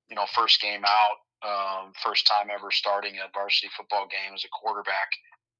You 0.09 0.17
know, 0.17 0.26
first 0.35 0.61
game 0.61 0.85
out, 0.85 1.19
um, 1.45 1.93
first 2.02 2.26
time 2.26 2.49
ever 2.52 2.71
starting 2.71 3.17
a 3.19 3.31
varsity 3.33 3.69
football 3.76 4.07
game 4.09 4.35
as 4.35 4.45
a 4.45 4.49
quarterback. 4.49 5.09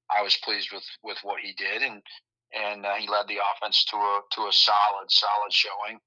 I 0.09 0.21
was 0.21 0.37
pleased 0.43 0.69
with 0.73 0.85
with 1.03 1.17
what 1.23 1.39
he 1.39 1.53
did, 1.53 1.81
and 1.81 2.01
and 2.53 2.85
uh, 2.85 2.93
he 2.95 3.07
led 3.07 3.27
the 3.27 3.37
offense 3.53 3.85
to 3.85 3.97
a 3.97 4.21
to 4.31 4.41
a 4.47 4.51
solid 4.51 5.09
solid 5.09 5.51
showing, 5.51 5.99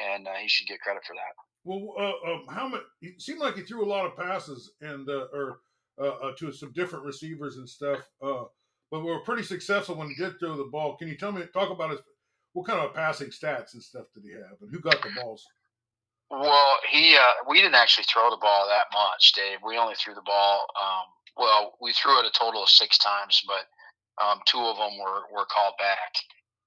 and 0.00 0.26
uh, 0.26 0.34
he 0.40 0.48
should 0.48 0.66
get 0.66 0.80
credit 0.80 1.02
for 1.06 1.14
that. 1.14 1.34
Well, 1.64 1.94
uh, 1.98 2.32
um, 2.32 2.46
how 2.48 2.68
much? 2.68 2.82
It 3.00 3.20
seemed 3.20 3.40
like 3.40 3.56
he 3.56 3.62
threw 3.62 3.84
a 3.84 3.88
lot 3.88 4.06
of 4.06 4.16
passes 4.16 4.72
and 4.80 5.08
uh, 5.08 5.26
or 5.32 5.60
uh, 6.00 6.08
uh, 6.08 6.32
to 6.38 6.52
some 6.52 6.72
different 6.72 7.04
receivers 7.04 7.56
and 7.56 7.68
stuff. 7.68 8.00
Uh, 8.20 8.44
but 8.90 9.00
we 9.00 9.10
were 9.10 9.20
pretty 9.20 9.42
successful 9.42 9.94
when 9.94 10.08
he 10.08 10.14
did 10.14 10.38
throw 10.38 10.56
the 10.56 10.64
ball. 10.64 10.96
Can 10.96 11.08
you 11.08 11.16
tell 11.16 11.32
me 11.32 11.42
talk 11.52 11.70
about 11.70 11.90
his 11.90 12.00
what 12.52 12.66
kind 12.66 12.80
of 12.80 12.94
passing 12.94 13.28
stats 13.28 13.74
and 13.74 13.82
stuff 13.82 14.06
did 14.14 14.24
he 14.24 14.32
have, 14.32 14.60
and 14.60 14.70
who 14.70 14.80
got 14.80 15.00
the 15.02 15.10
balls? 15.16 15.46
Well, 16.30 16.78
he 16.90 17.14
uh, 17.14 17.48
we 17.48 17.60
didn't 17.60 17.74
actually 17.74 18.04
throw 18.12 18.30
the 18.30 18.38
ball 18.40 18.66
that 18.68 18.86
much, 18.92 19.32
Dave. 19.34 19.58
We 19.64 19.78
only 19.78 19.94
threw 19.94 20.14
the 20.14 20.22
ball. 20.22 20.66
Um, 20.80 21.06
well, 21.36 21.74
we 21.80 21.92
threw 21.92 22.18
it 22.20 22.26
a 22.26 22.38
total 22.38 22.62
of 22.62 22.68
six 22.68 22.98
times, 22.98 23.42
but 23.46 23.68
um, 24.20 24.40
two 24.46 24.60
of 24.60 24.76
them 24.76 24.98
were 24.98 25.28
were 25.32 25.46
called 25.46 25.74
back. 25.78 26.12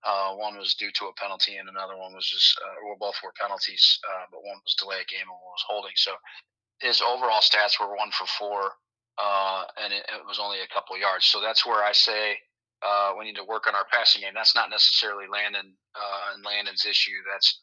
Uh, 0.05 0.37
one 0.37 0.57
was 0.57 0.75
due 0.75 0.91
to 0.93 1.09
a 1.09 1.13
penalty, 1.17 1.57
and 1.57 1.67
another 1.67 1.97
one 1.97 2.13
was 2.13 2.29
just 2.29 2.57
uh, 2.61 2.75
well, 2.85 2.97
both 2.99 3.17
were 3.23 3.33
penalties, 3.41 3.99
uh, 4.05 4.25
but 4.31 4.43
one 4.43 4.57
was 4.63 4.75
delay 4.77 5.01
a 5.01 5.09
game 5.11 5.25
and 5.25 5.37
one 5.41 5.53
was 5.53 5.65
holding. 5.67 5.95
So 5.95 6.13
his 6.79 7.01
overall 7.01 7.41
stats 7.41 7.79
were 7.79 7.95
one 7.95 8.11
for 8.11 8.27
four, 8.37 8.71
uh, 9.17 9.63
and 9.81 9.93
it, 9.93 10.05
it 10.09 10.25
was 10.27 10.39
only 10.39 10.61
a 10.61 10.73
couple 10.73 10.97
yards. 10.97 11.25
So 11.25 11.41
that's 11.41 11.65
where 11.65 11.83
I 11.83 11.91
say 11.91 12.37
uh, 12.85 13.13
we 13.17 13.25
need 13.25 13.35
to 13.37 13.43
work 13.49 13.65
on 13.67 13.73
our 13.73 13.87
passing 13.91 14.21
game. 14.21 14.33
That's 14.35 14.55
not 14.55 14.69
necessarily 14.69 15.25
Landon 15.25 15.73
uh, 15.95 16.33
and 16.35 16.45
Landon's 16.45 16.85
issue. 16.85 17.17
That's 17.31 17.61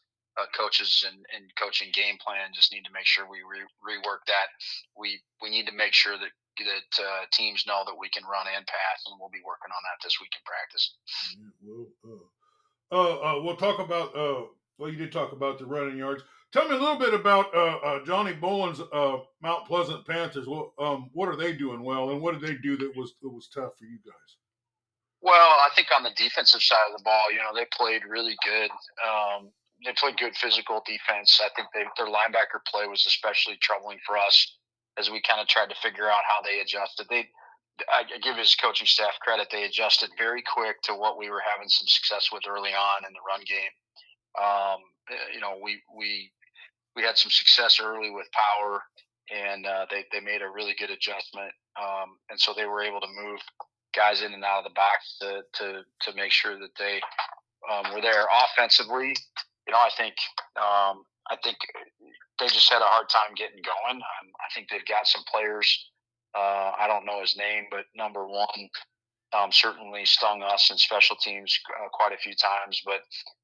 coaches 0.57 1.05
and, 1.07 1.23
and 1.35 1.45
coaching 1.61 1.89
game 1.93 2.17
plan 2.17 2.49
just 2.53 2.73
need 2.73 2.83
to 2.83 2.91
make 2.91 3.05
sure 3.05 3.29
we 3.29 3.45
re- 3.45 3.69
rework 3.85 4.25
that. 4.27 4.49
We 4.97 5.21
we 5.41 5.49
need 5.49 5.67
to 5.67 5.75
make 5.75 5.93
sure 5.93 6.17
that 6.17 6.33
that 6.57 7.03
uh, 7.03 7.25
teams 7.31 7.65
know 7.67 7.83
that 7.85 7.97
we 7.97 8.09
can 8.09 8.23
run 8.23 8.45
and 8.47 8.65
pass, 8.65 9.03
and 9.07 9.17
we'll 9.19 9.29
be 9.29 9.43
working 9.45 9.71
on 9.71 9.81
that 9.83 10.03
this 10.03 10.17
week 10.21 10.31
in 10.35 10.43
practice. 10.45 10.95
Yeah, 11.37 11.49
well, 11.63 12.29
uh, 12.91 12.95
uh, 12.95 13.37
uh, 13.37 13.43
we'll 13.43 13.57
talk 13.57 13.79
about. 13.79 14.15
Uh, 14.15 14.45
well, 14.77 14.91
you 14.91 14.97
did 14.97 15.11
talk 15.11 15.31
about 15.31 15.59
the 15.59 15.65
running 15.65 15.97
yards. 15.97 16.23
Tell 16.51 16.67
me 16.67 16.75
a 16.75 16.79
little 16.79 16.99
bit 16.99 17.13
about 17.13 17.53
uh, 17.55 17.77
uh, 17.77 18.05
Johnny 18.05 18.33
Boland's 18.33 18.79
uh, 18.79 19.17
Mount 19.41 19.65
Pleasant 19.65 20.05
Panthers. 20.05 20.45
Well, 20.47 20.73
um, 20.79 21.09
what 21.13 21.29
are 21.29 21.35
they 21.35 21.53
doing 21.53 21.83
well, 21.83 22.11
and 22.11 22.21
what 22.21 22.39
did 22.39 22.47
they 22.47 22.55
do 22.61 22.77
that 22.77 22.95
was 22.95 23.13
that 23.21 23.29
was 23.29 23.49
tough 23.53 23.77
for 23.77 23.85
you 23.85 23.97
guys? 24.05 24.37
Well, 25.21 25.33
I 25.33 25.69
think 25.75 25.87
on 25.95 26.03
the 26.03 26.11
defensive 26.15 26.61
side 26.61 26.91
of 26.91 26.97
the 26.97 27.03
ball, 27.03 27.31
you 27.31 27.39
know, 27.39 27.55
they 27.55 27.65
played 27.71 28.03
really 28.07 28.35
good. 28.43 28.69
Um, 29.01 29.49
they 29.85 29.93
played 29.97 30.17
good 30.17 30.35
physical 30.35 30.83
defense. 30.85 31.39
I 31.43 31.49
think 31.55 31.69
they, 31.73 31.83
their 31.97 32.11
linebacker 32.11 32.59
play 32.67 32.87
was 32.87 33.05
especially 33.07 33.57
troubling 33.61 33.99
for 34.05 34.17
us 34.17 34.57
as 34.97 35.09
we 35.09 35.21
kind 35.21 35.41
of 35.41 35.47
tried 35.47 35.69
to 35.69 35.75
figure 35.81 36.09
out 36.09 36.27
how 36.27 36.41
they 36.43 36.59
adjusted. 36.59 37.07
They, 37.09 37.29
I 37.89 38.03
give 38.21 38.37
his 38.37 38.55
coaching 38.55 38.87
staff 38.87 39.17
credit. 39.21 39.47
They 39.51 39.63
adjusted 39.63 40.09
very 40.17 40.43
quick 40.43 40.81
to 40.83 40.93
what 40.93 41.17
we 41.17 41.29
were 41.29 41.41
having 41.41 41.69
some 41.69 41.87
success 41.87 42.29
with 42.31 42.43
early 42.47 42.71
on 42.71 43.05
in 43.07 43.13
the 43.13 43.25
run 43.27 43.41
game. 43.47 43.73
Um, 44.37 44.79
you 45.33 45.41
know, 45.41 45.57
we 45.61 45.81
we 45.95 46.31
we 46.95 47.03
had 47.03 47.17
some 47.17 47.31
success 47.31 47.79
early 47.81 48.11
with 48.11 48.27
power, 48.31 48.81
and 49.33 49.65
uh, 49.65 49.85
they 49.89 50.05
they 50.11 50.19
made 50.19 50.41
a 50.41 50.49
really 50.49 50.75
good 50.77 50.91
adjustment, 50.91 51.51
um, 51.81 52.17
and 52.29 52.39
so 52.39 52.53
they 52.55 52.65
were 52.65 52.83
able 52.83 53.01
to 53.01 53.07
move 53.23 53.39
guys 53.95 54.21
in 54.21 54.33
and 54.33 54.43
out 54.43 54.59
of 54.59 54.63
the 54.65 54.75
box 54.75 55.17
to 55.21 55.41
to 55.53 55.81
to 56.01 56.15
make 56.15 56.31
sure 56.31 56.57
that 56.59 56.75
they 56.77 57.01
um, 57.71 57.93
were 57.93 58.01
there 58.01 58.25
offensively 58.45 59.13
you 59.67 59.73
know, 59.73 59.79
I 59.79 59.89
think 59.97 60.15
um, 60.57 61.03
I 61.29 61.37
think 61.43 61.57
they 62.39 62.47
just 62.47 62.71
had 62.71 62.81
a 62.81 62.85
hard 62.85 63.09
time 63.09 63.35
getting 63.35 63.61
going. 63.61 63.97
Um, 63.97 64.27
I 64.41 64.53
think 64.53 64.69
they've 64.69 64.85
got 64.85 65.07
some 65.07 65.23
players. 65.31 65.67
Uh, 66.35 66.73
I 66.79 66.87
don't 66.87 67.05
know 67.05 67.21
his 67.21 67.37
name, 67.37 67.65
but 67.69 67.85
number 67.95 68.27
one 68.27 68.69
um, 69.37 69.51
certainly 69.51 70.05
stung 70.05 70.41
us 70.41 70.69
in 70.71 70.77
special 70.77 71.15
teams 71.15 71.57
uh, 71.81 71.89
quite 71.91 72.13
a 72.13 72.17
few 72.17 72.33
times, 72.35 72.81
but 72.85 73.01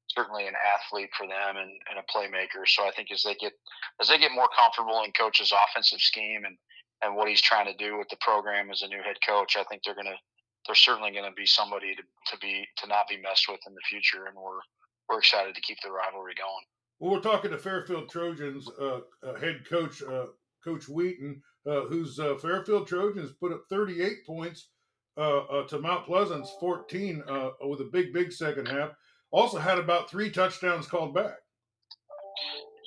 certainly 0.08 0.46
an 0.46 0.54
athlete 0.54 1.10
for 1.16 1.26
them 1.26 1.56
and, 1.56 1.70
and, 1.90 1.98
a 1.98 2.06
playmaker. 2.10 2.66
So 2.66 2.86
I 2.86 2.90
think 2.90 3.10
as 3.12 3.22
they 3.22 3.34
get 3.34 3.52
as 4.00 4.08
they 4.08 4.18
get 4.18 4.32
more 4.32 4.48
comfortable 4.56 5.02
in 5.04 5.12
coach's 5.12 5.52
offensive 5.52 6.00
scheme 6.00 6.44
and 6.44 6.56
and 7.02 7.16
what 7.16 7.28
he's 7.28 7.40
trying 7.40 7.66
to 7.66 7.76
do 7.76 7.96
with 7.96 8.08
the 8.08 8.18
program 8.20 8.70
as 8.70 8.82
a 8.82 8.88
new 8.88 9.02
head 9.02 9.16
coach, 9.26 9.56
I 9.56 9.64
think 9.64 9.82
they're 9.84 9.94
gonna 9.94 10.18
they're 10.66 10.74
certainly 10.74 11.12
to 11.12 11.30
be 11.36 11.46
somebody 11.46 11.94
to, 11.94 12.02
to 12.02 12.38
be 12.38 12.66
to 12.78 12.86
not 12.86 13.08
be 13.08 13.16
messed 13.16 13.48
with 13.48 13.60
in 13.66 13.74
the 13.74 13.88
future, 13.88 14.26
and 14.26 14.36
we're 14.36 14.60
we're 15.08 15.18
excited 15.18 15.54
to 15.54 15.60
keep 15.60 15.78
the 15.82 15.90
rivalry 15.90 16.34
going. 16.34 16.64
Well, 17.00 17.12
we're 17.12 17.20
talking 17.20 17.50
to 17.50 17.58
Fairfield 17.58 18.10
Trojans 18.10 18.68
uh, 18.78 19.00
uh, 19.26 19.34
head 19.40 19.62
coach 19.68 20.02
uh, 20.02 20.26
Coach 20.62 20.86
Wheaton, 20.86 21.42
uh, 21.66 21.86
whose 21.86 22.20
uh, 22.20 22.36
Fairfield 22.36 22.86
Trojans 22.86 23.32
put 23.40 23.52
up 23.52 23.62
38 23.70 24.26
points 24.26 24.68
uh, 25.16 25.62
to 25.68 25.78
Mount 25.78 26.04
Pleasant's 26.04 26.52
14 26.60 27.22
with 27.62 27.80
a 27.80 27.88
big, 27.90 28.12
big 28.12 28.30
second 28.30 28.68
half. 28.68 28.90
Also 29.30 29.58
had 29.58 29.78
about 29.78 30.10
three 30.10 30.30
touchdowns 30.30 30.86
called 30.86 31.14
back. 31.14 31.36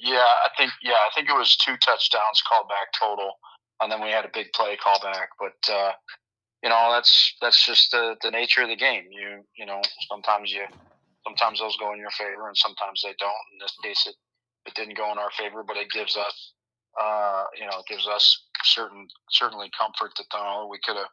Yeah, 0.04 0.18
I 0.18 0.50
think 0.58 0.72
yeah, 0.84 0.92
I 0.94 1.10
think 1.16 1.30
it 1.30 1.34
was 1.34 1.58
two 1.58 1.76
touchdowns 1.78 2.44
called 2.48 2.68
back 2.68 2.92
total, 3.00 3.32
and 3.82 3.92
then 3.92 4.02
we 4.02 4.10
had 4.10 4.26
a 4.26 4.32
big 4.34 4.52
play 4.54 4.76
call 4.76 5.00
back. 5.02 5.30
But 5.40 5.54
you 6.62 6.70
know, 6.70 6.92
that's 6.92 7.34
that's 7.42 7.66
just 7.66 7.92
the, 7.92 8.16
the 8.22 8.30
nature 8.30 8.62
of 8.62 8.70
the 8.70 8.76
game. 8.76 9.06
You 9.10 9.44
you 9.58 9.66
know, 9.66 9.82
sometimes 10.10 10.52
you 10.52 10.66
sometimes 11.24 11.60
those 11.60 11.78
go 11.78 11.94
in 11.94 12.00
your 12.00 12.12
favor 12.12 12.48
and 12.48 12.58
sometimes 12.58 13.02
they 13.04 13.16
don't. 13.20 13.46
In 13.54 13.60
this 13.60 13.76
case, 13.84 14.04
it, 14.08 14.16
it 14.66 14.76
didn't 14.76 14.98
go 14.98 15.12
in 15.12 15.18
our 15.18 15.32
favor, 15.32 15.64
but 15.64 15.78
it 15.78 15.90
gives 15.92 16.16
us, 16.16 16.54
uh, 17.00 17.46
you 17.60 17.66
know, 17.66 17.80
it 17.80 17.88
gives 17.88 18.08
us 18.08 18.48
certain 18.64 19.08
certainly 19.32 19.70
comfort 19.78 20.12
that 20.18 20.30
uh, 20.38 20.66
we 20.68 20.80
could 20.84 20.96
have, 20.96 21.12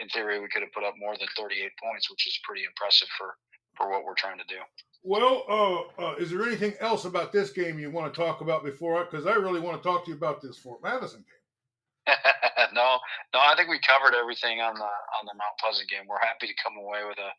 in 0.00 0.08
theory, 0.08 0.40
we 0.40 0.48
could 0.48 0.62
have 0.62 0.72
put 0.72 0.84
up 0.84 0.94
more 0.98 1.14
than 1.18 1.28
38 1.36 1.70
points, 1.82 2.10
which 2.10 2.26
is 2.26 2.38
pretty 2.44 2.64
impressive 2.64 3.08
for 3.18 3.34
for 3.76 3.90
what 3.90 4.04
we're 4.04 4.14
trying 4.16 4.38
to 4.38 4.48
do. 4.48 4.60
Well, 5.04 5.44
uh, 5.46 6.02
uh, 6.02 6.14
is 6.16 6.30
there 6.30 6.42
anything 6.42 6.74
else 6.80 7.04
about 7.04 7.30
this 7.30 7.50
game 7.50 7.78
you 7.78 7.90
want 7.90 8.12
to 8.12 8.16
talk 8.18 8.40
about 8.40 8.64
before? 8.64 9.04
Because 9.04 9.26
I 9.26 9.34
really 9.34 9.60
want 9.60 9.80
to 9.80 9.86
talk 9.86 10.04
to 10.04 10.10
you 10.10 10.16
about 10.16 10.40
this 10.40 10.58
Fort 10.58 10.82
Madison 10.82 11.22
game. 11.22 12.14
no, 12.74 12.98
no, 13.34 13.38
I 13.38 13.54
think 13.56 13.68
we 13.68 13.78
covered 13.86 14.16
everything 14.16 14.60
on 14.60 14.74
the 14.74 14.90
on 15.18 15.26
the 15.26 15.34
Mount 15.34 15.58
Pleasant 15.60 15.88
game. 15.90 16.06
We're 16.08 16.24
happy 16.24 16.46
to 16.46 16.54
come 16.62 16.78
away 16.78 17.04
with 17.06 17.18
a 17.18 17.30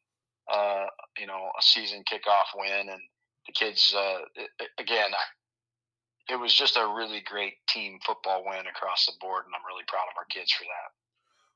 uh, 0.52 0.86
you 1.18 1.28
know, 1.28 1.50
a 1.58 1.62
season 1.62 2.04
kickoff 2.12 2.56
win, 2.56 2.90
and 2.90 3.02
the 3.46 3.54
kids 3.54 3.94
uh, 3.98 4.20
again. 4.80 5.12
It 6.30 6.38
was 6.38 6.54
just 6.54 6.76
a 6.76 6.86
really 6.86 7.22
great 7.22 7.54
team 7.70 8.00
football 8.06 8.44
win 8.46 8.68
across 8.68 9.06
the 9.06 9.14
board, 9.22 9.46
and 9.46 9.56
I'm 9.56 9.66
really 9.66 9.86
proud 9.88 10.08
of 10.12 10.18
our 10.18 10.26
kids 10.30 10.52
for 10.52 10.64
that. 10.66 10.92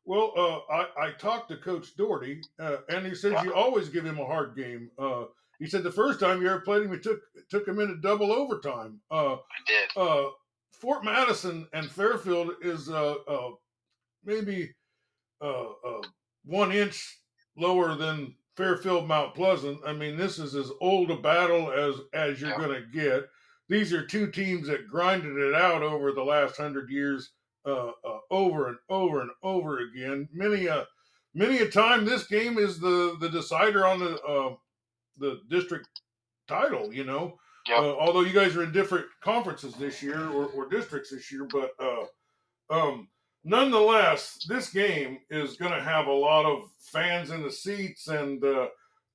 Well, 0.05 0.33
uh, 0.35 0.73
I, 0.73 1.07
I 1.07 1.11
talked 1.11 1.49
to 1.49 1.57
Coach 1.57 1.95
Doherty, 1.95 2.41
uh, 2.59 2.77
and 2.89 3.05
he 3.05 3.13
says 3.13 3.43
you 3.43 3.53
always 3.53 3.89
give 3.89 4.05
him 4.05 4.19
a 4.19 4.25
hard 4.25 4.55
game. 4.55 4.89
Uh, 4.97 5.25
he 5.59 5.67
said 5.67 5.83
the 5.83 5.91
first 5.91 6.19
time 6.19 6.41
you 6.41 6.49
ever 6.49 6.61
played 6.61 6.83
him, 6.83 6.91
you 6.91 6.99
took 6.99 7.19
took 7.49 7.67
him 7.67 7.79
into 7.79 7.97
double 7.97 8.31
overtime. 8.31 8.99
Uh, 9.11 9.35
I 9.35 9.37
did. 9.67 9.89
Uh, 9.95 10.29
Fort 10.71 11.03
Madison 11.03 11.67
and 11.73 11.91
Fairfield 11.91 12.53
is 12.63 12.89
uh, 12.89 13.15
maybe 14.25 14.73
one 16.45 16.71
inch 16.71 17.19
lower 17.55 17.95
than 17.95 18.33
Fairfield 18.61 19.07
Mount 19.07 19.33
Pleasant. 19.33 19.79
I 19.87 19.91
mean, 19.91 20.15
this 20.15 20.37
is 20.37 20.53
as 20.53 20.69
old 20.81 21.09
a 21.09 21.17
battle 21.17 21.71
as 21.71 21.95
as 22.13 22.39
you're 22.39 22.55
going 22.57 22.69
to 22.69 22.87
get. 22.93 23.27
These 23.69 23.91
are 23.91 24.05
two 24.05 24.29
teams 24.29 24.67
that 24.67 24.87
grinded 24.87 25.35
it 25.35 25.55
out 25.55 25.81
over 25.81 26.11
the 26.11 26.23
last 26.23 26.57
hundred 26.57 26.91
years, 26.91 27.31
uh, 27.65 27.87
uh, 28.05 28.19
over 28.29 28.67
and 28.67 28.77
over 28.87 29.21
and 29.21 29.31
over 29.41 29.79
again. 29.79 30.29
Many 30.31 30.67
a 30.67 30.85
many 31.33 31.57
a 31.57 31.71
time, 31.71 32.05
this 32.05 32.27
game 32.27 32.59
is 32.59 32.79
the 32.79 33.17
the 33.19 33.29
decider 33.29 33.83
on 33.83 33.99
the 33.99 34.21
uh, 34.21 34.53
the 35.17 35.41
district 35.49 35.89
title. 36.47 36.93
You 36.93 37.05
know, 37.05 37.39
yep. 37.67 37.79
Uh, 37.79 37.95
although 37.95 38.21
you 38.21 38.33
guys 38.33 38.55
are 38.55 38.63
in 38.63 38.71
different 38.71 39.07
conferences 39.23 39.73
this 39.73 40.03
year 40.03 40.29
or, 40.29 40.45
or 40.49 40.69
districts 40.69 41.09
this 41.09 41.31
year, 41.31 41.47
but 41.51 41.71
uh, 41.79 42.05
um, 42.69 43.07
nonetheless, 43.43 44.45
this 44.47 44.69
game 44.69 45.19
is 45.29 45.57
going 45.57 45.71
to 45.71 45.81
have 45.81 46.07
a 46.07 46.13
lot 46.13 46.45
of 46.45 46.69
fans 46.79 47.31
in 47.31 47.41
the 47.41 47.51
seats 47.51 48.07
and 48.07 48.43
uh, 48.43 48.67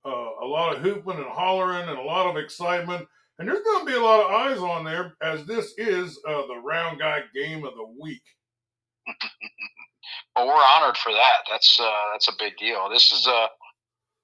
uh, 0.04 0.30
a 0.42 0.46
lot 0.46 0.74
of 0.74 0.82
hooping 0.82 1.16
and 1.16 1.26
hollering 1.26 1.88
and 1.88 1.98
a 1.98 2.02
lot 2.02 2.26
of 2.26 2.36
excitement. 2.36 3.06
And 3.38 3.48
there's 3.48 3.62
going 3.62 3.84
to 3.84 3.92
be 3.92 3.98
a 3.98 4.02
lot 4.02 4.20
of 4.20 4.30
eyes 4.30 4.58
on 4.58 4.84
there 4.84 5.14
as 5.22 5.44
this 5.44 5.74
is 5.76 6.18
uh, 6.26 6.46
the 6.46 6.60
round 6.64 6.98
guy 6.98 7.20
game 7.34 7.64
of 7.64 7.74
the 7.74 7.86
week. 8.00 8.22
well, 10.36 10.46
we're 10.46 10.54
honored 10.54 10.96
for 10.96 11.12
that. 11.12 11.44
That's 11.50 11.78
uh, 11.78 11.90
that's 12.12 12.28
a 12.28 12.36
big 12.38 12.56
deal. 12.56 12.88
This 12.88 13.12
is 13.12 13.26
a 13.26 13.30
uh, 13.30 13.46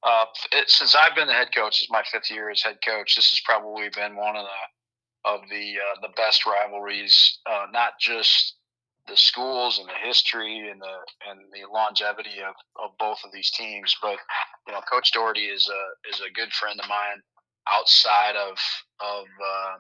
uh, 0.05 0.25
it, 0.53 0.69
since 0.69 0.97
I've 0.97 1.15
been 1.15 1.29
the 1.29 1.35
head 1.35 1.55
coach, 1.55 1.77
this 1.79 1.83
is 1.83 1.91
my 1.91 2.03
fifth 2.11 2.31
year 2.31 2.51
as 2.51 2.63
head 2.63 2.79
coach. 2.85 3.15
This 3.15 3.31
has 3.31 3.41
probably 3.45 3.89
been 3.95 4.17
one 4.17 4.35
of 4.35 4.45
the 4.45 5.31
of 5.31 5.41
the 5.51 5.75
the 6.01 6.13
best 6.17 6.47
rivalries, 6.47 7.39
not 7.73 7.93
just 8.01 8.57
the 9.09 9.17
schools 9.17 9.79
and 9.79 9.89
the 9.89 10.07
history 10.07 10.71
and 10.71 10.81
the 10.81 10.97
and 11.29 11.41
the 11.53 11.69
longevity 11.73 12.41
of, 12.41 12.55
of 12.83 12.91
both 12.99 13.19
of 13.25 13.33
these 13.33 13.51
teams. 13.51 13.95
But 14.01 14.19
you 14.67 14.73
know, 14.73 14.81
Coach 14.91 15.13
Doherty 15.13 15.47
is 15.47 15.69
a 15.69 16.13
is 16.13 16.21
a 16.21 16.33
good 16.33 16.53
friend 16.53 16.79
of 16.81 16.89
mine 16.89 17.21
outside 17.73 18.37
of 18.37 18.59
of 19.01 19.25
uh, 19.27 19.75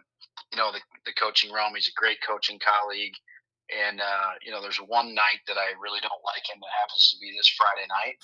you 0.52 0.58
know 0.58 0.72
the, 0.72 0.80
the 1.06 1.12
coaching 1.14 1.52
realm. 1.52 1.74
He's 1.74 1.88
a 1.88 2.00
great 2.00 2.18
coaching 2.26 2.58
colleague. 2.58 3.14
And 3.72 4.00
uh, 4.00 4.36
you 4.44 4.50
know, 4.52 4.60
there's 4.60 4.82
one 4.84 5.14
night 5.14 5.40
that 5.46 5.56
I 5.56 5.72
really 5.80 6.00
don't 6.02 6.26
like 6.34 6.44
him. 6.44 6.60
That 6.60 6.80
happens 6.82 7.08
to 7.14 7.16
be 7.22 7.32
this 7.32 7.54
Friday 7.56 7.86
night. 7.88 8.16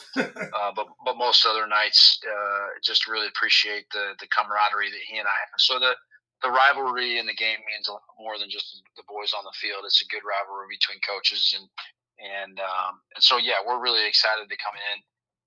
uh, 0.52 0.72
but 0.74 0.86
but 1.04 1.16
most 1.16 1.46
other 1.46 1.66
nights, 1.66 2.18
uh, 2.26 2.66
just 2.82 3.08
really 3.08 3.28
appreciate 3.28 3.86
the 3.92 4.12
the 4.20 4.28
camaraderie 4.28 4.90
that 4.90 5.06
he 5.08 5.18
and 5.18 5.28
I 5.28 5.38
have. 5.46 5.58
So 5.58 5.78
the 5.78 5.94
the 6.42 6.50
rivalry 6.50 7.18
in 7.18 7.26
the 7.26 7.35
game 7.35 7.59
means 7.66 7.88
a 7.88 7.99
lot 7.99 8.14
more 8.18 8.38
than 8.38 8.50
just 8.50 8.83
the 8.97 9.07
boys 9.09 9.35
on 9.35 9.42
the 9.42 9.54
field. 9.59 9.83
It's 9.85 10.02
a 10.02 10.12
good 10.12 10.23
rivalry 10.23 10.71
between 10.71 11.02
coaches 11.02 11.54
and 11.57 11.66
and 12.18 12.59
um, 12.59 12.99
and 13.14 13.23
so 13.23 13.38
yeah, 13.38 13.62
we're 13.62 13.83
really 13.83 14.07
excited 14.07 14.47
to 14.49 14.57
come 14.59 14.75
in 14.75 14.97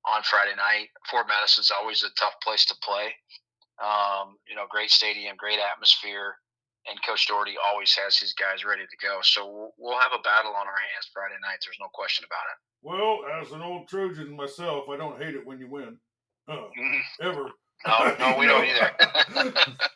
on 0.07 0.23
Friday 0.23 0.55
night. 0.55 0.89
Fort 1.09 1.27
Madison's 1.27 1.71
always 1.71 2.03
a 2.03 2.11
tough 2.19 2.35
place 2.43 2.65
to 2.65 2.75
play. 2.83 3.11
Um, 3.81 4.37
you 4.47 4.55
know, 4.55 4.65
great 4.69 4.91
stadium, 4.91 5.35
great 5.37 5.59
atmosphere, 5.59 6.37
and 6.87 7.01
Coach 7.03 7.27
Doherty 7.27 7.55
always 7.59 7.93
has 7.95 8.17
his 8.17 8.33
guys 8.33 8.63
ready 8.65 8.83
to 8.83 8.97
go. 9.01 9.19
So 9.21 9.47
we'll, 9.47 9.73
we'll 9.77 9.99
have 9.99 10.13
a 10.13 10.21
battle 10.21 10.51
on 10.51 10.67
our 10.67 10.81
hands 10.93 11.09
Friday 11.13 11.39
night. 11.41 11.59
There's 11.65 11.81
no 11.81 11.89
question 11.93 12.25
about 12.25 12.45
it. 12.51 12.57
Well, 12.81 13.25
as 13.41 13.51
an 13.51 13.61
old 13.61 13.87
Trojan 13.87 14.35
myself, 14.35 14.85
I 14.89 14.97
don't 14.97 15.21
hate 15.21 15.35
it 15.35 15.45
when 15.45 15.59
you 15.59 15.67
win, 15.67 15.97
uh, 16.47 16.69
mm-hmm. 16.71 17.27
ever. 17.27 17.49
No, 17.87 18.15
no, 18.19 18.37
we 18.37 18.45
don't 18.45 18.65
either. 18.65 18.91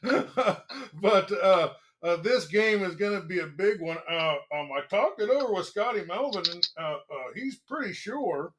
but 1.02 1.32
uh, 1.32 1.70
uh, 2.04 2.18
this 2.18 2.46
game 2.46 2.84
is 2.84 2.96
going 2.96 3.20
to 3.20 3.26
be 3.26 3.40
a 3.40 3.48
big 3.48 3.82
one. 3.82 3.98
Uh, 4.10 4.36
um, 4.54 4.70
I 4.72 4.82
talked 4.90 5.22
it 5.22 5.30
over 5.30 5.54
with 5.54 5.66
Scotty 5.66 6.04
Melvin, 6.06 6.44
and 6.52 6.68
uh, 6.80 6.94
uh, 6.94 7.32
he's 7.36 7.58
pretty 7.68 7.94
sure 7.94 8.54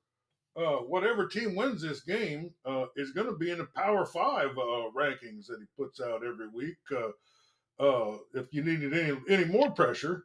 uh, 0.56 0.78
whatever 0.78 1.28
team 1.28 1.54
wins 1.54 1.82
this 1.82 2.00
game 2.00 2.50
is 2.96 3.12
going 3.12 3.26
to 3.28 3.36
be 3.36 3.50
in 3.50 3.58
the 3.58 3.68
Power 3.76 4.04
Five 4.06 4.50
rankings 4.96 5.46
that 5.46 5.58
he 5.60 5.66
puts 5.78 6.00
out 6.00 6.24
every 6.24 6.48
week. 6.48 6.76
if 8.34 8.46
you 8.52 8.64
needed 8.64 8.94
any 8.94 9.18
any 9.28 9.44
more 9.44 9.70
pressure, 9.70 10.24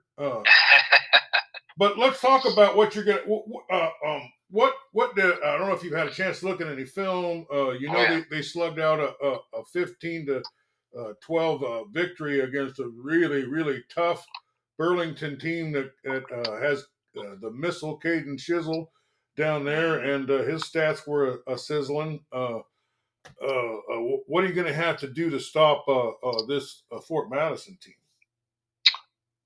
but 1.82 1.98
let's 1.98 2.22
talk 2.22 2.46
about 2.46 2.78
what 2.78 2.94
you're 2.94 3.04
going 3.04 3.26
to. 3.26 3.76
Um, 4.06 4.32
what 4.52 4.76
what 4.92 5.16
did 5.16 5.26
I 5.44 5.58
don't 5.58 5.68
know 5.68 5.74
if 5.74 5.84
you've 5.84 5.98
had 5.98 6.06
a 6.06 6.12
chance 6.12 6.42
to 6.42 6.46
look 6.46 6.62
at 6.62 6.68
any 6.68 6.86
film. 6.86 7.48
Uh, 7.52 7.72
you 7.72 7.90
oh, 7.90 7.94
know 7.94 7.98
oh, 7.98 8.02
yeah. 8.04 8.20
they, 8.30 8.36
they 8.36 8.42
slugged 8.44 8.80
out 8.80 9.00
a, 9.00 9.16
a, 9.26 9.34
a 9.60 9.66
fifteen 9.74 10.28
to 10.28 10.44
uh, 10.96 11.14
twelve 11.22 11.64
uh, 11.64 11.86
victory 11.86 12.42
against 12.42 12.80
a 12.80 12.88
really 12.88 13.46
really 13.46 13.84
tough 13.90 14.24
Burlington 14.78 15.40
team 15.40 15.72
that, 15.72 15.92
that 16.04 16.24
uh, 16.32 16.62
has 16.62 16.84
uh, 17.18 17.36
the 17.42 17.50
missile 17.50 18.00
Caden 18.00 18.38
Shizzle 18.38 18.86
down 19.36 19.66
there, 19.66 20.02
and 20.02 20.30
uh, 20.30 20.44
his 20.44 20.62
stats 20.62 21.08
were 21.08 21.42
a, 21.48 21.54
a 21.54 21.58
sizzling. 21.58 22.20
Uh, 22.32 22.60
uh, 23.42 23.48
uh 23.48 24.02
what 24.28 24.44
are 24.44 24.48
you 24.48 24.54
going 24.54 24.68
to 24.68 24.74
have 24.74 25.00
to 25.00 25.08
do 25.08 25.32
to 25.32 25.40
stop 25.40 25.86
uh, 25.88 26.10
uh, 26.10 26.46
this 26.46 26.84
Fort 27.08 27.32
Madison 27.32 27.76
team? 27.82 27.96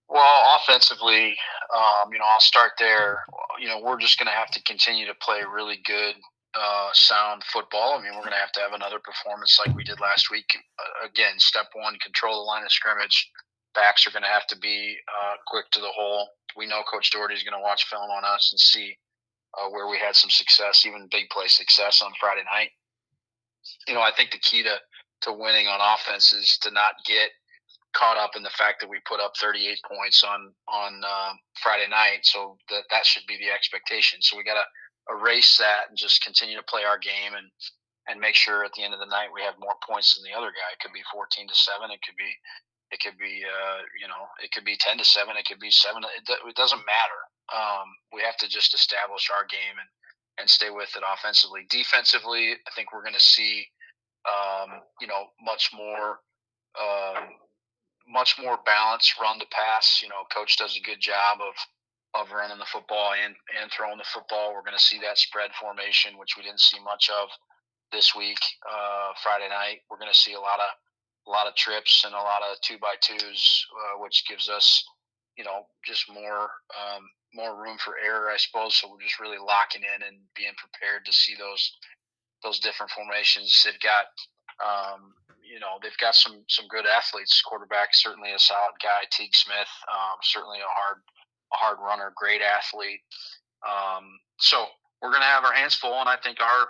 Well, 0.07 0.59
offensively, 0.59 1.35
um, 1.73 2.13
you 2.13 2.19
know, 2.19 2.25
I'll 2.29 2.39
start 2.39 2.73
there. 2.77 3.23
You 3.59 3.67
know, 3.67 3.81
we're 3.81 3.99
just 3.99 4.19
going 4.19 4.27
to 4.27 4.37
have 4.37 4.51
to 4.51 4.61
continue 4.63 5.05
to 5.07 5.15
play 5.15 5.41
really 5.41 5.79
good, 5.83 6.15
uh, 6.53 6.89
sound 6.93 7.43
football. 7.51 7.97
I 7.97 8.03
mean, 8.03 8.13
we're 8.13 8.21
going 8.21 8.37
to 8.37 8.43
have 8.43 8.51
to 8.53 8.61
have 8.61 8.73
another 8.73 8.99
performance 8.99 9.59
like 9.59 9.75
we 9.75 9.83
did 9.83 9.99
last 9.99 10.29
week. 10.29 10.45
Uh, 10.55 11.07
again, 11.07 11.39
step 11.39 11.67
one, 11.73 11.97
control 12.03 12.35
the 12.35 12.45
line 12.47 12.63
of 12.63 12.71
scrimmage. 12.71 13.31
Backs 13.73 14.05
are 14.07 14.11
going 14.11 14.23
to 14.23 14.29
have 14.29 14.47
to 14.47 14.57
be 14.57 14.95
uh, 15.09 15.35
quick 15.47 15.69
to 15.71 15.81
the 15.81 15.91
hole. 15.91 16.29
We 16.55 16.67
know 16.67 16.83
Coach 16.89 17.11
Doherty 17.11 17.33
is 17.33 17.43
going 17.43 17.59
to 17.59 17.63
watch 17.63 17.85
film 17.89 18.09
on 18.09 18.23
us 18.23 18.51
and 18.53 18.59
see 18.59 18.95
uh, 19.57 19.69
where 19.69 19.89
we 19.89 19.97
had 19.97 20.15
some 20.15 20.29
success, 20.29 20.85
even 20.85 21.07
big 21.11 21.29
play 21.29 21.47
success 21.47 22.01
on 22.01 22.11
Friday 22.19 22.43
night. 22.53 22.69
You 23.87 23.95
know, 23.95 24.01
I 24.01 24.11
think 24.15 24.31
the 24.31 24.39
key 24.39 24.63
to 24.63 24.77
to 25.21 25.33
winning 25.33 25.67
on 25.67 25.79
offense 25.81 26.33
is 26.33 26.57
to 26.61 26.71
not 26.71 26.93
get 27.05 27.31
caught 27.95 28.17
up 28.17 28.35
in 28.35 28.43
the 28.43 28.53
fact 28.53 28.81
that 28.81 28.89
we 28.89 28.99
put 29.07 29.19
up 29.19 29.33
38 29.39 29.79
points 29.87 30.23
on 30.23 30.51
on 30.67 31.01
uh, 31.03 31.33
Friday 31.63 31.87
night. 31.89 32.23
So 32.23 32.57
that 32.69 32.83
that 32.91 33.05
should 33.05 33.25
be 33.27 33.37
the 33.37 33.51
expectation. 33.51 34.21
So 34.21 34.37
we 34.37 34.43
got 34.43 34.59
to 34.59 34.67
erase 35.15 35.57
that 35.57 35.89
and 35.89 35.97
just 35.97 36.23
continue 36.23 36.57
to 36.57 36.69
play 36.69 36.83
our 36.83 36.99
game 36.99 37.33
and 37.37 37.47
and 38.07 38.21
make 38.21 38.35
sure 38.35 38.63
at 38.63 38.73
the 38.77 38.83
end 38.83 38.93
of 38.93 38.99
the 38.99 39.09
night 39.09 39.33
we 39.33 39.41
have 39.41 39.57
more 39.57 39.75
points 39.81 40.13
than 40.13 40.23
the 40.23 40.37
other 40.37 40.53
guy. 40.53 40.69
It 40.73 40.81
could 40.83 40.93
be 40.93 41.01
14 41.09 41.47
to 41.47 41.55
seven. 41.55 41.89
It 41.89 42.01
could 42.05 42.17
be 42.17 42.29
it 42.91 42.99
could 43.01 43.17
be 43.17 43.41
uh, 43.41 43.81
you 43.99 44.07
know 44.07 44.29
it 44.43 44.51
could 44.51 44.65
be 44.65 44.77
10 44.77 44.99
to 44.99 45.05
seven. 45.05 45.37
It 45.37 45.47
could 45.47 45.59
be 45.59 45.71
seven. 45.71 46.03
It, 46.03 46.27
it 46.27 46.55
doesn't 46.55 46.85
matter. 46.85 47.21
Um, 47.53 47.87
we 48.13 48.21
have 48.21 48.37
to 48.41 48.47
just 48.49 48.73
establish 48.73 49.31
our 49.31 49.45
game 49.47 49.77
and 49.79 49.89
and 50.37 50.49
stay 50.49 50.69
with 50.69 50.91
it 50.95 51.03
offensively. 51.03 51.65
Defensively, 51.69 52.51
I 52.51 52.71
think 52.75 52.91
we're 52.91 53.07
going 53.07 53.17
to 53.17 53.23
see 53.23 53.65
um, 54.27 54.81
you 54.99 55.07
know 55.07 55.31
much 55.41 55.71
more. 55.73 56.19
Um, 56.75 57.39
much 58.07 58.35
more 58.41 58.59
balanced 58.65 59.19
run 59.19 59.39
to 59.39 59.45
pass. 59.51 60.01
You 60.01 60.09
know, 60.09 60.23
coach 60.33 60.57
does 60.57 60.77
a 60.77 60.85
good 60.85 60.99
job 60.99 61.39
of 61.41 61.55
of 62.15 62.31
running 62.31 62.57
the 62.57 62.71
football 62.71 63.13
and 63.13 63.35
and 63.61 63.71
throwing 63.71 63.97
the 63.97 64.11
football. 64.13 64.53
We're 64.53 64.65
going 64.65 64.77
to 64.77 64.83
see 64.83 64.99
that 65.01 65.17
spread 65.17 65.51
formation, 65.59 66.17
which 66.17 66.37
we 66.37 66.43
didn't 66.43 66.61
see 66.61 66.79
much 66.83 67.09
of 67.09 67.29
this 67.91 68.15
week. 68.15 68.39
Uh, 68.63 69.13
Friday 69.21 69.49
night, 69.49 69.81
we're 69.89 69.99
going 69.99 70.11
to 70.11 70.17
see 70.17 70.33
a 70.33 70.39
lot 70.39 70.59
of 70.59 70.69
a 71.27 71.31
lot 71.31 71.47
of 71.47 71.55
trips 71.55 72.03
and 72.05 72.13
a 72.13 72.17
lot 72.17 72.41
of 72.41 72.59
two 72.61 72.77
by 72.77 72.93
twos, 73.01 73.65
uh, 73.73 73.99
which 73.99 74.27
gives 74.27 74.49
us, 74.49 74.83
you 75.37 75.43
know, 75.43 75.65
just 75.83 76.05
more 76.11 76.49
um, 76.77 77.09
more 77.33 77.61
room 77.61 77.77
for 77.83 77.95
error, 78.03 78.29
I 78.29 78.37
suppose. 78.37 78.75
So 78.75 78.89
we're 78.89 79.01
just 79.01 79.19
really 79.19 79.37
locking 79.37 79.81
in 79.83 80.07
and 80.07 80.17
being 80.35 80.53
prepared 80.57 81.05
to 81.05 81.13
see 81.13 81.35
those 81.37 81.71
those 82.43 82.59
different 82.59 82.91
formations. 82.91 83.63
They've 83.63 83.73
got 83.81 84.05
um, 84.63 85.13
you 85.45 85.59
know 85.59 85.77
they've 85.81 85.97
got 85.97 86.15
some 86.15 86.43
some 86.47 86.67
good 86.67 86.85
athletes. 86.85 87.41
Quarterback 87.41 87.93
certainly 87.93 88.33
a 88.33 88.39
solid 88.39 88.75
guy. 88.81 89.05
Teague 89.11 89.35
Smith, 89.35 89.71
um, 89.91 90.17
certainly 90.21 90.59
a 90.59 90.69
hard 90.69 91.01
a 91.53 91.57
hard 91.57 91.77
runner, 91.79 92.13
great 92.15 92.41
athlete. 92.41 93.01
Um, 93.65 94.19
so 94.39 94.65
we're 95.01 95.11
gonna 95.11 95.29
have 95.29 95.45
our 95.45 95.53
hands 95.53 95.75
full, 95.75 95.99
and 95.99 96.09
I 96.09 96.17
think 96.17 96.41
our 96.41 96.69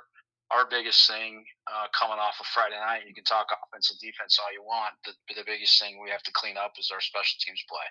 our 0.54 0.70
biggest 0.70 1.08
thing 1.10 1.44
uh, 1.66 1.90
coming 1.98 2.22
off 2.22 2.38
of 2.38 2.46
Friday 2.54 2.78
night, 2.78 3.10
you 3.10 3.16
can 3.18 3.26
talk 3.26 3.50
offense 3.50 3.90
and 3.90 3.98
defense 3.98 4.38
all 4.38 4.54
you 4.54 4.62
want. 4.62 4.94
The, 5.02 5.18
the 5.34 5.42
biggest 5.42 5.82
thing 5.82 5.98
we 5.98 6.14
have 6.14 6.22
to 6.22 6.34
clean 6.38 6.54
up 6.54 6.78
is 6.78 6.94
our 6.94 7.02
special 7.02 7.42
teams 7.42 7.66
play. 7.66 7.88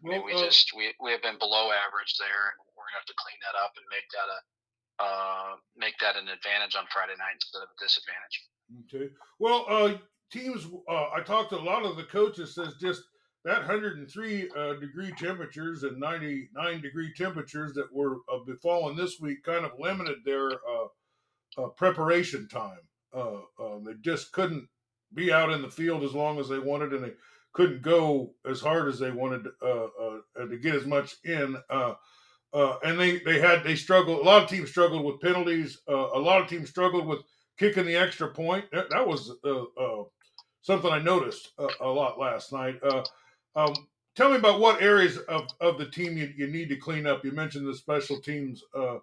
Well, 0.00 0.14
I 0.14 0.16
mean, 0.16 0.24
we 0.24 0.32
uh, 0.32 0.40
just 0.40 0.72
we 0.72 0.94
we 1.02 1.12
have 1.12 1.20
been 1.20 1.38
below 1.38 1.68
average 1.74 2.16
there, 2.16 2.54
and 2.54 2.64
we're 2.72 2.88
gonna 2.88 3.02
have 3.02 3.10
to 3.10 3.18
clean 3.18 3.38
that 3.44 3.56
up 3.58 3.74
and 3.76 3.84
make 3.90 4.08
that 4.14 4.28
a 4.30 4.40
uh, 4.98 5.50
make 5.76 5.96
that 6.00 6.16
an 6.16 6.28
advantage 6.28 6.74
on 6.74 6.86
Friday 6.90 7.14
night 7.18 7.38
instead 7.38 7.62
of 7.62 7.70
a 7.70 7.78
disadvantage. 7.78 8.36
Okay. 8.86 9.14
Well, 9.38 9.64
uh, 9.68 9.96
teams, 10.30 10.66
uh, 10.88 11.06
I 11.14 11.20
talked 11.24 11.50
to 11.50 11.58
a 11.58 11.62
lot 11.62 11.84
of 11.84 11.96
the 11.96 12.04
coaches, 12.04 12.54
says 12.54 12.74
just 12.80 13.02
that 13.44 13.60
103 13.60 14.50
uh, 14.56 14.74
degree 14.74 15.12
temperatures 15.16 15.82
and 15.82 15.98
99 15.98 16.80
degree 16.82 17.12
temperatures 17.16 17.72
that 17.74 17.92
were 17.92 18.16
uh, 18.32 18.38
befallen 18.46 18.96
this 18.96 19.18
week 19.20 19.42
kind 19.44 19.64
of 19.64 19.72
limited 19.78 20.18
their 20.24 20.50
uh, 20.50 20.86
uh, 21.56 21.68
preparation 21.68 22.48
time. 22.48 22.80
Uh, 23.14 23.38
they 23.86 23.94
just 24.02 24.32
couldn't 24.32 24.68
be 25.14 25.32
out 25.32 25.50
in 25.50 25.62
the 25.62 25.70
field 25.70 26.02
as 26.04 26.14
long 26.14 26.38
as 26.38 26.48
they 26.48 26.58
wanted, 26.58 26.92
and 26.92 27.02
they 27.02 27.12
couldn't 27.54 27.80
go 27.80 28.34
as 28.44 28.60
hard 28.60 28.86
as 28.86 28.98
they 28.98 29.10
wanted 29.10 29.44
to 29.62 30.58
get 30.60 30.74
as 30.74 30.84
much 30.84 31.16
in. 31.24 31.56
and 32.52 33.00
they, 33.00 33.18
they 33.20 33.40
had 33.40 33.64
they 33.64 33.74
struggled. 33.76 34.20
A 34.20 34.24
lot 34.24 34.42
of 34.42 34.50
teams 34.50 34.68
struggled 34.68 35.04
with 35.04 35.20
penalties. 35.20 35.78
a 35.88 35.94
lot 35.94 36.42
of 36.42 36.48
teams 36.48 36.68
struggled 36.68 37.06
with 37.06 37.20
kicking 37.58 37.86
the 37.86 37.96
extra 37.96 38.28
point. 38.28 38.66
That, 38.72 38.90
that 38.90 39.08
was 39.08 39.32
something 40.68 40.92
I 40.92 40.98
noticed 40.98 41.52
a, 41.58 41.66
a 41.80 41.88
lot 41.88 42.20
last 42.20 42.52
night. 42.52 42.78
Uh, 42.82 43.02
um, 43.56 43.74
tell 44.14 44.30
me 44.30 44.36
about 44.36 44.60
what 44.60 44.82
areas 44.82 45.16
of, 45.16 45.48
of 45.62 45.78
the 45.78 45.86
team 45.86 46.18
you, 46.18 46.30
you 46.36 46.46
need 46.46 46.68
to 46.68 46.76
clean 46.76 47.06
up. 47.06 47.24
You 47.24 47.32
mentioned 47.32 47.66
the 47.66 47.74
special 47.74 48.20
teams, 48.20 48.62
uh, 48.76 48.98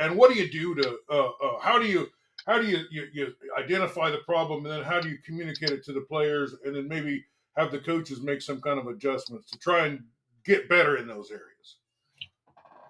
and 0.00 0.16
what 0.16 0.32
do 0.32 0.38
you 0.38 0.50
do 0.50 0.74
to? 0.76 0.98
Uh, 1.10 1.28
uh, 1.28 1.60
how 1.60 1.78
do 1.78 1.86
you 1.86 2.08
how 2.46 2.58
do 2.58 2.66
you, 2.66 2.78
you, 2.90 3.08
you 3.12 3.34
identify 3.58 4.10
the 4.10 4.22
problem, 4.24 4.64
and 4.64 4.74
then 4.74 4.82
how 4.82 4.98
do 4.98 5.10
you 5.10 5.18
communicate 5.18 5.70
it 5.70 5.84
to 5.84 5.92
the 5.92 6.00
players, 6.00 6.54
and 6.64 6.74
then 6.74 6.88
maybe 6.88 7.22
have 7.56 7.70
the 7.70 7.78
coaches 7.78 8.22
make 8.22 8.40
some 8.40 8.60
kind 8.62 8.78
of 8.78 8.86
adjustments 8.86 9.50
to 9.50 9.58
try 9.58 9.86
and 9.86 10.02
get 10.46 10.70
better 10.70 10.96
in 10.96 11.06
those 11.06 11.30
areas? 11.30 11.76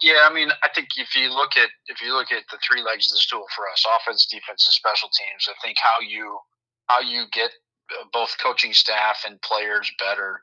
Yeah, 0.01 0.29
I 0.31 0.33
mean, 0.33 0.51
I 0.63 0.69
think 0.73 0.89
if 0.97 1.17
you 1.17 1.31
look 1.31 1.57
at 1.57 1.71
if 1.89 2.01
you 2.01 2.15
look 2.15 2.31
at 2.31 2.45
the 2.53 2.59
three 2.63 2.83
legs 2.83 3.11
of 3.11 3.17
the 3.17 3.23
stool 3.27 3.47
for 3.57 3.65
us, 3.73 3.85
offense, 3.99 4.27
defense, 4.27 4.67
and 4.69 4.73
special 4.73 5.09
teams, 5.09 5.49
I 5.49 5.55
think 5.67 5.79
how 5.83 5.99
you 6.07 6.39
how 6.87 7.01
you 7.01 7.25
get 7.33 7.51
both 8.13 8.37
coaching 8.43 8.73
staff 8.73 9.25
and 9.27 9.41
players 9.43 9.91
better 9.99 10.43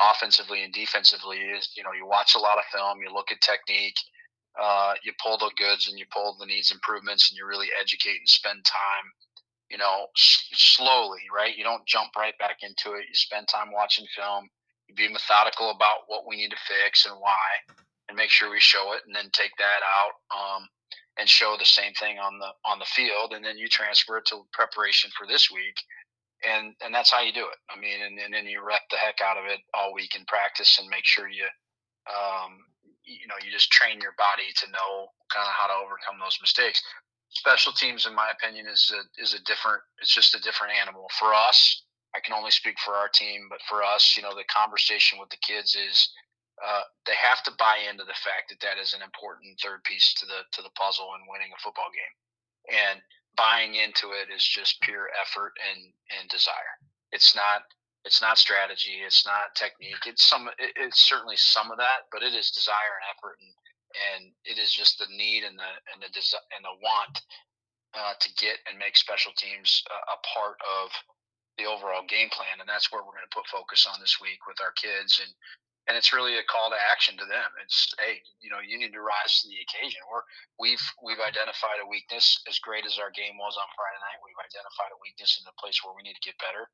offensively 0.00 0.62
and 0.64 0.72
defensively 0.72 1.38
is 1.38 1.70
you 1.76 1.82
know 1.82 1.92
you 1.96 2.06
watch 2.06 2.34
a 2.34 2.38
lot 2.40 2.58
of 2.58 2.64
film 2.72 2.98
you 3.02 3.12
look 3.12 3.30
at 3.32 3.40
technique 3.40 3.96
uh, 4.60 4.94
you 5.04 5.12
pull 5.22 5.38
the 5.38 5.50
goods 5.56 5.88
and 5.88 5.98
you 5.98 6.04
pull 6.12 6.36
the 6.38 6.46
needs 6.46 6.70
improvements 6.72 7.30
and 7.30 7.38
you 7.38 7.46
really 7.46 7.68
educate 7.80 8.18
and 8.18 8.28
spend 8.28 8.64
time 8.64 9.06
you 9.70 9.78
know 9.78 10.06
s- 10.16 10.48
slowly 10.52 11.20
right? 11.34 11.56
You 11.56 11.64
don't 11.64 11.86
jump 11.86 12.10
right 12.16 12.36
back 12.38 12.58
into 12.62 12.96
it. 12.98 13.06
You 13.08 13.14
spend 13.14 13.48
time 13.48 13.72
watching 13.72 14.06
film. 14.16 14.48
You 14.88 14.94
be 14.94 15.08
methodical 15.12 15.70
about 15.70 16.04
what 16.08 16.26
we 16.28 16.36
need 16.36 16.50
to 16.50 16.56
fix 16.68 17.06
and 17.06 17.16
why 17.18 17.48
and 18.08 18.16
make 18.16 18.30
sure 18.30 18.50
we 18.50 18.60
show 18.60 18.92
it 18.92 19.02
and 19.06 19.14
then 19.14 19.30
take 19.32 19.52
that 19.58 19.80
out 19.82 20.14
um, 20.36 20.68
and 21.18 21.28
show 21.28 21.56
the 21.58 21.64
same 21.64 21.94
thing 21.94 22.18
on 22.18 22.38
the 22.38 22.50
on 22.66 22.78
the 22.78 22.84
field 22.84 23.32
and 23.32 23.44
then 23.44 23.56
you 23.58 23.68
transfer 23.68 24.18
it 24.18 24.26
to 24.26 24.44
preparation 24.52 25.10
for 25.16 25.26
this 25.26 25.50
week 25.50 25.76
and 26.44 26.74
and 26.84 26.94
that's 26.94 27.10
how 27.10 27.20
you 27.20 27.32
do 27.32 27.46
it. 27.46 27.60
I 27.70 27.78
mean, 27.78 28.02
and, 28.02 28.18
and 28.18 28.32
then 28.34 28.46
you 28.46 28.64
rep 28.64 28.82
the 28.90 28.96
heck 28.96 29.20
out 29.20 29.38
of 29.38 29.46
it 29.46 29.60
all 29.74 29.94
week 29.94 30.14
in 30.14 30.24
practice 30.26 30.78
and 30.78 30.88
make 30.88 31.04
sure 31.04 31.28
you, 31.28 31.46
um, 32.06 32.58
you 33.04 33.26
know, 33.26 33.38
you 33.44 33.50
just 33.50 33.70
train 33.70 34.00
your 34.00 34.14
body 34.18 34.50
to 34.56 34.66
know 34.70 35.08
kind 35.32 35.46
of 35.46 35.54
how 35.54 35.66
to 35.66 35.78
overcome 35.78 36.18
those 36.20 36.38
mistakes. 36.40 36.82
Special 37.30 37.72
teams, 37.72 38.06
in 38.06 38.14
my 38.14 38.28
opinion, 38.30 38.66
is 38.66 38.92
a 38.92 39.02
is 39.22 39.34
a 39.34 39.42
different. 39.44 39.80
It's 40.00 40.14
just 40.14 40.34
a 40.34 40.42
different 40.42 40.74
animal 40.74 41.08
for 41.18 41.32
us. 41.32 41.84
I 42.14 42.20
can 42.20 42.34
only 42.34 42.50
speak 42.50 42.76
for 42.84 42.92
our 42.92 43.08
team, 43.08 43.48
but 43.48 43.64
for 43.68 43.82
us, 43.82 44.16
you 44.16 44.22
know, 44.22 44.36
the 44.36 44.44
conversation 44.44 45.18
with 45.18 45.30
the 45.30 45.40
kids 45.40 45.74
is 45.74 46.12
uh, 46.60 46.84
they 47.06 47.16
have 47.16 47.42
to 47.42 47.52
buy 47.58 47.80
into 47.88 48.04
the 48.04 48.18
fact 48.20 48.52
that 48.52 48.60
that 48.60 48.76
is 48.76 48.92
an 48.92 49.00
important 49.00 49.56
third 49.64 49.82
piece 49.84 50.12
to 50.20 50.26
the 50.26 50.44
to 50.52 50.60
the 50.60 50.74
puzzle 50.76 51.16
in 51.16 51.24
winning 51.24 51.50
a 51.50 51.62
football 51.62 51.88
game. 51.88 52.14
And 52.68 53.00
buying 53.36 53.74
into 53.74 54.12
it 54.12 54.32
is 54.34 54.44
just 54.44 54.80
pure 54.82 55.08
effort 55.20 55.52
and 55.70 55.92
and 56.18 56.28
desire. 56.28 56.76
It's 57.12 57.34
not 57.34 57.62
it's 58.04 58.20
not 58.20 58.38
strategy. 58.38 58.98
It's 59.06 59.24
not 59.24 59.54
technique. 59.54 60.06
It's 60.06 60.26
some. 60.26 60.48
It, 60.58 60.74
it's 60.76 61.06
certainly 61.06 61.36
some 61.36 61.70
of 61.70 61.78
that, 61.78 62.10
but 62.10 62.22
it 62.22 62.34
is 62.34 62.50
desire 62.50 62.98
and 62.98 63.06
effort, 63.14 63.38
and 63.38 63.52
and 63.92 64.22
it 64.44 64.58
is 64.58 64.72
just 64.72 64.98
the 64.98 65.06
need 65.14 65.44
and 65.44 65.58
the 65.58 65.72
and 65.94 66.02
the 66.02 66.10
desire 66.10 66.42
and 66.56 66.64
the 66.66 66.76
want 66.82 67.22
uh, 67.94 68.14
to 68.18 68.28
get 68.34 68.58
and 68.66 68.78
make 68.78 68.96
special 68.96 69.32
teams 69.38 69.84
a, 69.86 69.94
a 69.94 70.18
part 70.34 70.58
of 70.82 70.90
the 71.58 71.68
overall 71.68 72.02
game 72.08 72.30
plan, 72.32 72.58
and 72.58 72.68
that's 72.68 72.90
where 72.90 73.04
we're 73.04 73.14
going 73.14 73.28
to 73.28 73.36
put 73.36 73.46
focus 73.46 73.86
on 73.86 74.00
this 74.00 74.18
week 74.18 74.40
with 74.48 74.58
our 74.58 74.72
kids 74.74 75.20
and 75.22 75.30
and 75.92 76.00
it's 76.00 76.16
really 76.16 76.40
a 76.40 76.48
call 76.48 76.72
to 76.72 76.80
action 76.88 77.20
to 77.20 77.28
them. 77.28 77.52
It's 77.60 77.92
hey, 78.00 78.24
you 78.40 78.48
know, 78.48 78.64
you 78.64 78.80
need 78.80 78.96
to 78.96 79.04
rise 79.04 79.44
to 79.44 79.52
the 79.52 79.60
occasion. 79.60 80.00
We're 80.08 80.24
we've 80.56 80.80
we've 81.04 81.20
identified 81.20 81.84
a 81.84 81.90
weakness. 81.92 82.40
As 82.48 82.56
great 82.64 82.88
as 82.88 82.96
our 82.96 83.12
game 83.12 83.36
was 83.36 83.60
on 83.60 83.68
Friday 83.76 84.00
night, 84.00 84.24
we've 84.24 84.40
identified 84.40 84.88
a 84.88 85.02
weakness 85.04 85.36
in 85.36 85.44
the 85.44 85.52
place 85.60 85.84
where 85.84 85.92
we 85.92 86.00
need 86.00 86.16
to 86.16 86.24
get 86.24 86.40
better. 86.40 86.64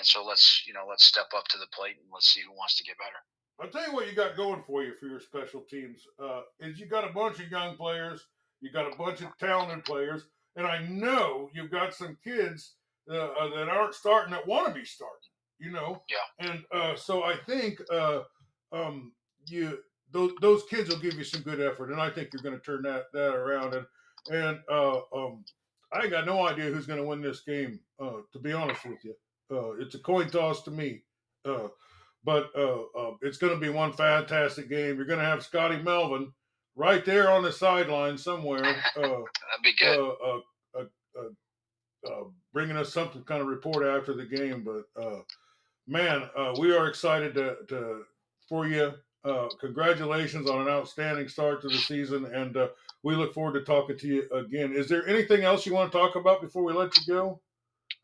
And 0.00 0.06
so 0.08 0.24
let's 0.24 0.64
you 0.64 0.72
know 0.72 0.88
let's 0.88 1.04
step 1.04 1.28
up 1.36 1.44
to 1.52 1.60
the 1.60 1.68
plate 1.76 2.00
and 2.00 2.08
let's 2.08 2.32
see 2.32 2.40
who 2.40 2.56
wants 2.56 2.80
to 2.80 2.88
get 2.88 2.96
better. 2.96 3.20
I'll 3.60 3.68
tell 3.68 3.84
you 3.84 3.92
what 3.92 4.08
you 4.08 4.16
got 4.16 4.32
going 4.32 4.64
for 4.64 4.80
you 4.80 4.96
for 4.96 5.12
your 5.12 5.20
special 5.20 5.60
teams 5.68 6.00
uh, 6.16 6.48
is 6.56 6.80
you 6.80 6.88
got 6.88 7.04
a 7.04 7.12
bunch 7.12 7.44
of 7.44 7.52
young 7.52 7.76
players, 7.76 8.24
you 8.64 8.72
got 8.72 8.88
a 8.88 8.96
bunch 8.96 9.20
of 9.20 9.28
talented 9.36 9.84
players, 9.84 10.24
and 10.56 10.64
I 10.64 10.88
know 10.88 11.52
you've 11.52 11.70
got 11.70 11.92
some 11.92 12.16
kids 12.24 12.80
uh, 13.12 13.28
uh 13.28 13.52
that 13.60 13.68
aren't 13.68 13.92
starting 13.92 14.32
that 14.32 14.48
want 14.48 14.72
to 14.72 14.72
be 14.72 14.88
starting. 14.88 15.28
You 15.60 15.70
know, 15.70 16.00
yeah. 16.08 16.48
And 16.48 16.64
uh, 16.72 16.96
so 16.96 17.24
I 17.28 17.36
think 17.44 17.76
uh, 17.92 18.24
um, 18.74 19.12
you 19.46 19.78
those 20.10 20.32
those 20.40 20.62
kids 20.64 20.88
will 20.88 20.98
give 20.98 21.14
you 21.14 21.24
some 21.24 21.42
good 21.42 21.60
effort, 21.60 21.90
and 21.90 22.00
I 22.00 22.10
think 22.10 22.30
you're 22.32 22.42
going 22.42 22.58
to 22.58 22.64
turn 22.64 22.82
that 22.82 23.12
that 23.12 23.34
around. 23.34 23.74
And 23.74 23.86
and 24.30 24.58
uh, 24.70 25.00
um, 25.14 25.44
I 25.92 26.06
got 26.08 26.26
no 26.26 26.46
idea 26.46 26.70
who's 26.70 26.86
going 26.86 27.00
to 27.00 27.06
win 27.06 27.20
this 27.20 27.40
game. 27.40 27.80
Uh, 28.00 28.20
to 28.32 28.38
be 28.38 28.52
honest 28.52 28.84
with 28.84 29.04
you, 29.04 29.14
uh, 29.50 29.72
it's 29.72 29.94
a 29.94 29.98
coin 29.98 30.28
toss 30.28 30.62
to 30.62 30.70
me. 30.70 31.02
Uh, 31.44 31.68
but 32.24 32.50
uh, 32.56 32.82
uh, 32.98 33.12
it's 33.20 33.36
going 33.36 33.52
to 33.52 33.60
be 33.60 33.68
one 33.68 33.92
fantastic 33.92 34.68
game. 34.70 34.96
You're 34.96 35.04
going 35.04 35.18
to 35.18 35.24
have 35.24 35.44
Scotty 35.44 35.82
Melvin 35.82 36.32
right 36.74 37.04
there 37.04 37.30
on 37.30 37.42
the 37.42 37.52
sideline 37.52 38.16
somewhere. 38.16 38.62
That'd 38.96 39.26
be 39.62 39.74
good. 39.78 40.16
bringing 42.52 42.76
us 42.76 42.92
something 42.92 43.22
kind 43.24 43.42
of 43.42 43.48
report 43.48 43.84
after 43.84 44.14
the 44.14 44.24
game. 44.24 44.64
But 44.64 45.24
man, 45.86 46.30
we 46.58 46.74
are 46.74 46.88
excited 46.88 47.34
to, 47.34 47.56
to 47.68 48.04
for 48.48 48.66
you. 48.66 48.92
congratulations 49.60 50.48
on 50.48 50.62
an 50.62 50.68
outstanding 50.68 51.28
start 51.28 51.62
to 51.62 51.68
the 51.68 51.78
season, 51.78 52.26
and 52.26 52.56
we 53.02 53.14
look 53.14 53.34
forward 53.34 53.58
to 53.58 53.64
talking 53.64 53.98
to 53.98 54.06
you 54.06 54.28
again. 54.32 54.72
Is 54.74 54.88
there 54.88 55.06
anything 55.06 55.42
else 55.42 55.66
you 55.66 55.74
want 55.74 55.92
to 55.92 55.98
talk 55.98 56.16
about 56.16 56.40
before 56.40 56.64
we 56.64 56.72
let 56.72 56.96
you 56.96 57.14
go? 57.14 57.40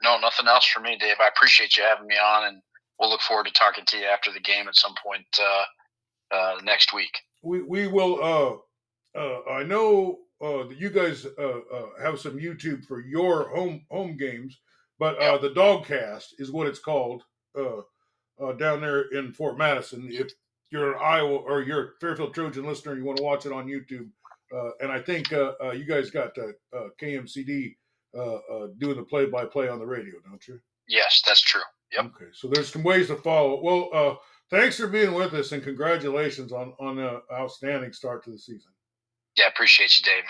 No, 0.03 0.19
nothing 0.19 0.47
else 0.47 0.67
for 0.67 0.81
me, 0.81 0.97
Dave. 0.99 1.17
I 1.21 1.29
appreciate 1.29 1.77
you 1.77 1.83
having 1.83 2.07
me 2.07 2.17
on, 2.17 2.49
and 2.49 2.63
we'll 2.99 3.11
look 3.11 3.21
forward 3.21 3.47
to 3.47 3.53
talking 3.53 3.85
to 3.87 3.99
you 3.99 4.05
after 4.05 4.33
the 4.33 4.41
game 4.41 4.69
at 4.69 4.77
some 4.77 4.95
point 5.03 5.27
uh, 5.41 6.35
uh, 6.35 6.61
next 6.63 6.93
week. 6.93 7.19
We 7.43 7.63
we 7.63 7.87
will. 7.87 8.23
Uh, 8.23 9.19
uh 9.19 9.51
I 9.51 9.63
know 9.65 10.19
uh, 10.41 10.65
that 10.69 10.79
you 10.79 10.91
guys 10.91 11.27
uh, 11.27 11.61
have 12.03 12.21
some 12.21 12.39
YouTube 12.39 12.85
for 12.87 13.01
your 13.01 13.49
home 13.51 13.85
home 13.91 14.17
games, 14.17 14.59
but 14.99 15.17
yep. 15.21 15.41
the 15.41 15.51
Dogcast 15.51 16.35
is 16.39 16.51
what 16.51 16.67
it's 16.67 16.79
called 16.79 17.23
Uh, 18.43 18.53
down 18.53 18.81
there 18.81 19.03
in 19.13 19.33
Fort 19.33 19.59
Madison. 19.59 20.09
If 20.11 20.33
you're 20.71 20.93
an 20.95 20.99
Iowa 21.03 21.37
or 21.37 21.63
you're 21.63 21.85
a 21.85 21.89
Fairfield 22.01 22.33
Trojan 22.33 22.65
listener, 22.65 22.97
you 22.97 23.05
want 23.05 23.19
to 23.19 23.25
watch 23.25 23.45
it 23.45 23.53
on 23.53 23.67
YouTube. 23.67 24.09
Uh, 24.55 24.71
and 24.81 24.91
I 24.91 25.01
think 25.01 25.33
uh, 25.33 25.53
you 25.73 25.85
guys 25.85 26.11
got 26.11 26.35
KMCD 27.01 27.77
doing 28.79 28.97
the 28.97 29.07
play-by-play 29.09 29.69
on 29.69 29.79
the 29.79 29.87
radio, 29.87 30.15
don't 30.29 30.47
you? 30.49 30.59
Yes, 30.89 31.23
that's 31.27 31.41
true. 31.41 31.61
Yep. 31.93 32.05
Okay, 32.07 32.31
so 32.33 32.49
there's 32.49 32.73
some 32.73 32.83
ways 32.83 33.09
to 33.09 33.17
follow. 33.17 33.61
Well, 33.63 33.91
uh, 33.93 34.15
thanks 34.51 34.77
for 34.77 34.87
being 34.87 35.13
with 35.15 35.35
us, 35.35 35.53
and 35.53 35.63
congratulations 35.63 36.53
on 36.53 36.73
on 36.81 36.99
an 36.99 37.21
outstanding 37.33 37.93
start 37.93 38.25
to 38.25 38.31
the 38.31 38.39
season. 38.39 38.71
Yeah, 39.37 39.49
appreciate 39.49 39.97
you, 39.99 40.05
Dave. 40.05 40.25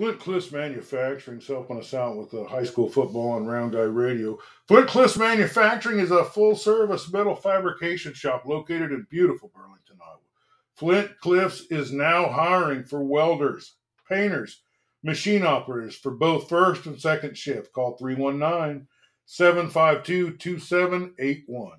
Flint 0.00 0.18
Cliffs 0.18 0.50
Manufacturing 0.50 1.42
helping 1.42 1.78
us 1.78 1.92
out 1.92 2.16
with 2.16 2.30
the 2.30 2.42
high 2.44 2.64
school 2.64 2.88
football 2.88 3.32
on 3.32 3.44
Round 3.44 3.72
Guy 3.72 3.80
Radio. 3.80 4.38
Flint 4.66 4.88
Cliffs 4.88 5.18
Manufacturing 5.18 5.98
is 5.98 6.10
a 6.10 6.24
full 6.24 6.56
service 6.56 7.12
metal 7.12 7.36
fabrication 7.36 8.14
shop 8.14 8.46
located 8.46 8.92
in 8.92 9.06
beautiful 9.10 9.52
Burlington, 9.54 9.98
Iowa. 10.02 10.16
Flint 10.74 11.20
Cliffs 11.20 11.66
is 11.68 11.92
now 11.92 12.30
hiring 12.30 12.82
for 12.82 13.04
welders, 13.04 13.74
painters, 14.08 14.62
machine 15.02 15.44
operators 15.44 15.96
for 15.96 16.12
both 16.12 16.48
first 16.48 16.86
and 16.86 16.98
second 16.98 17.36
shift. 17.36 17.70
Call 17.74 17.98
319 17.98 18.88
752 19.26 20.38
2781. 20.38 21.72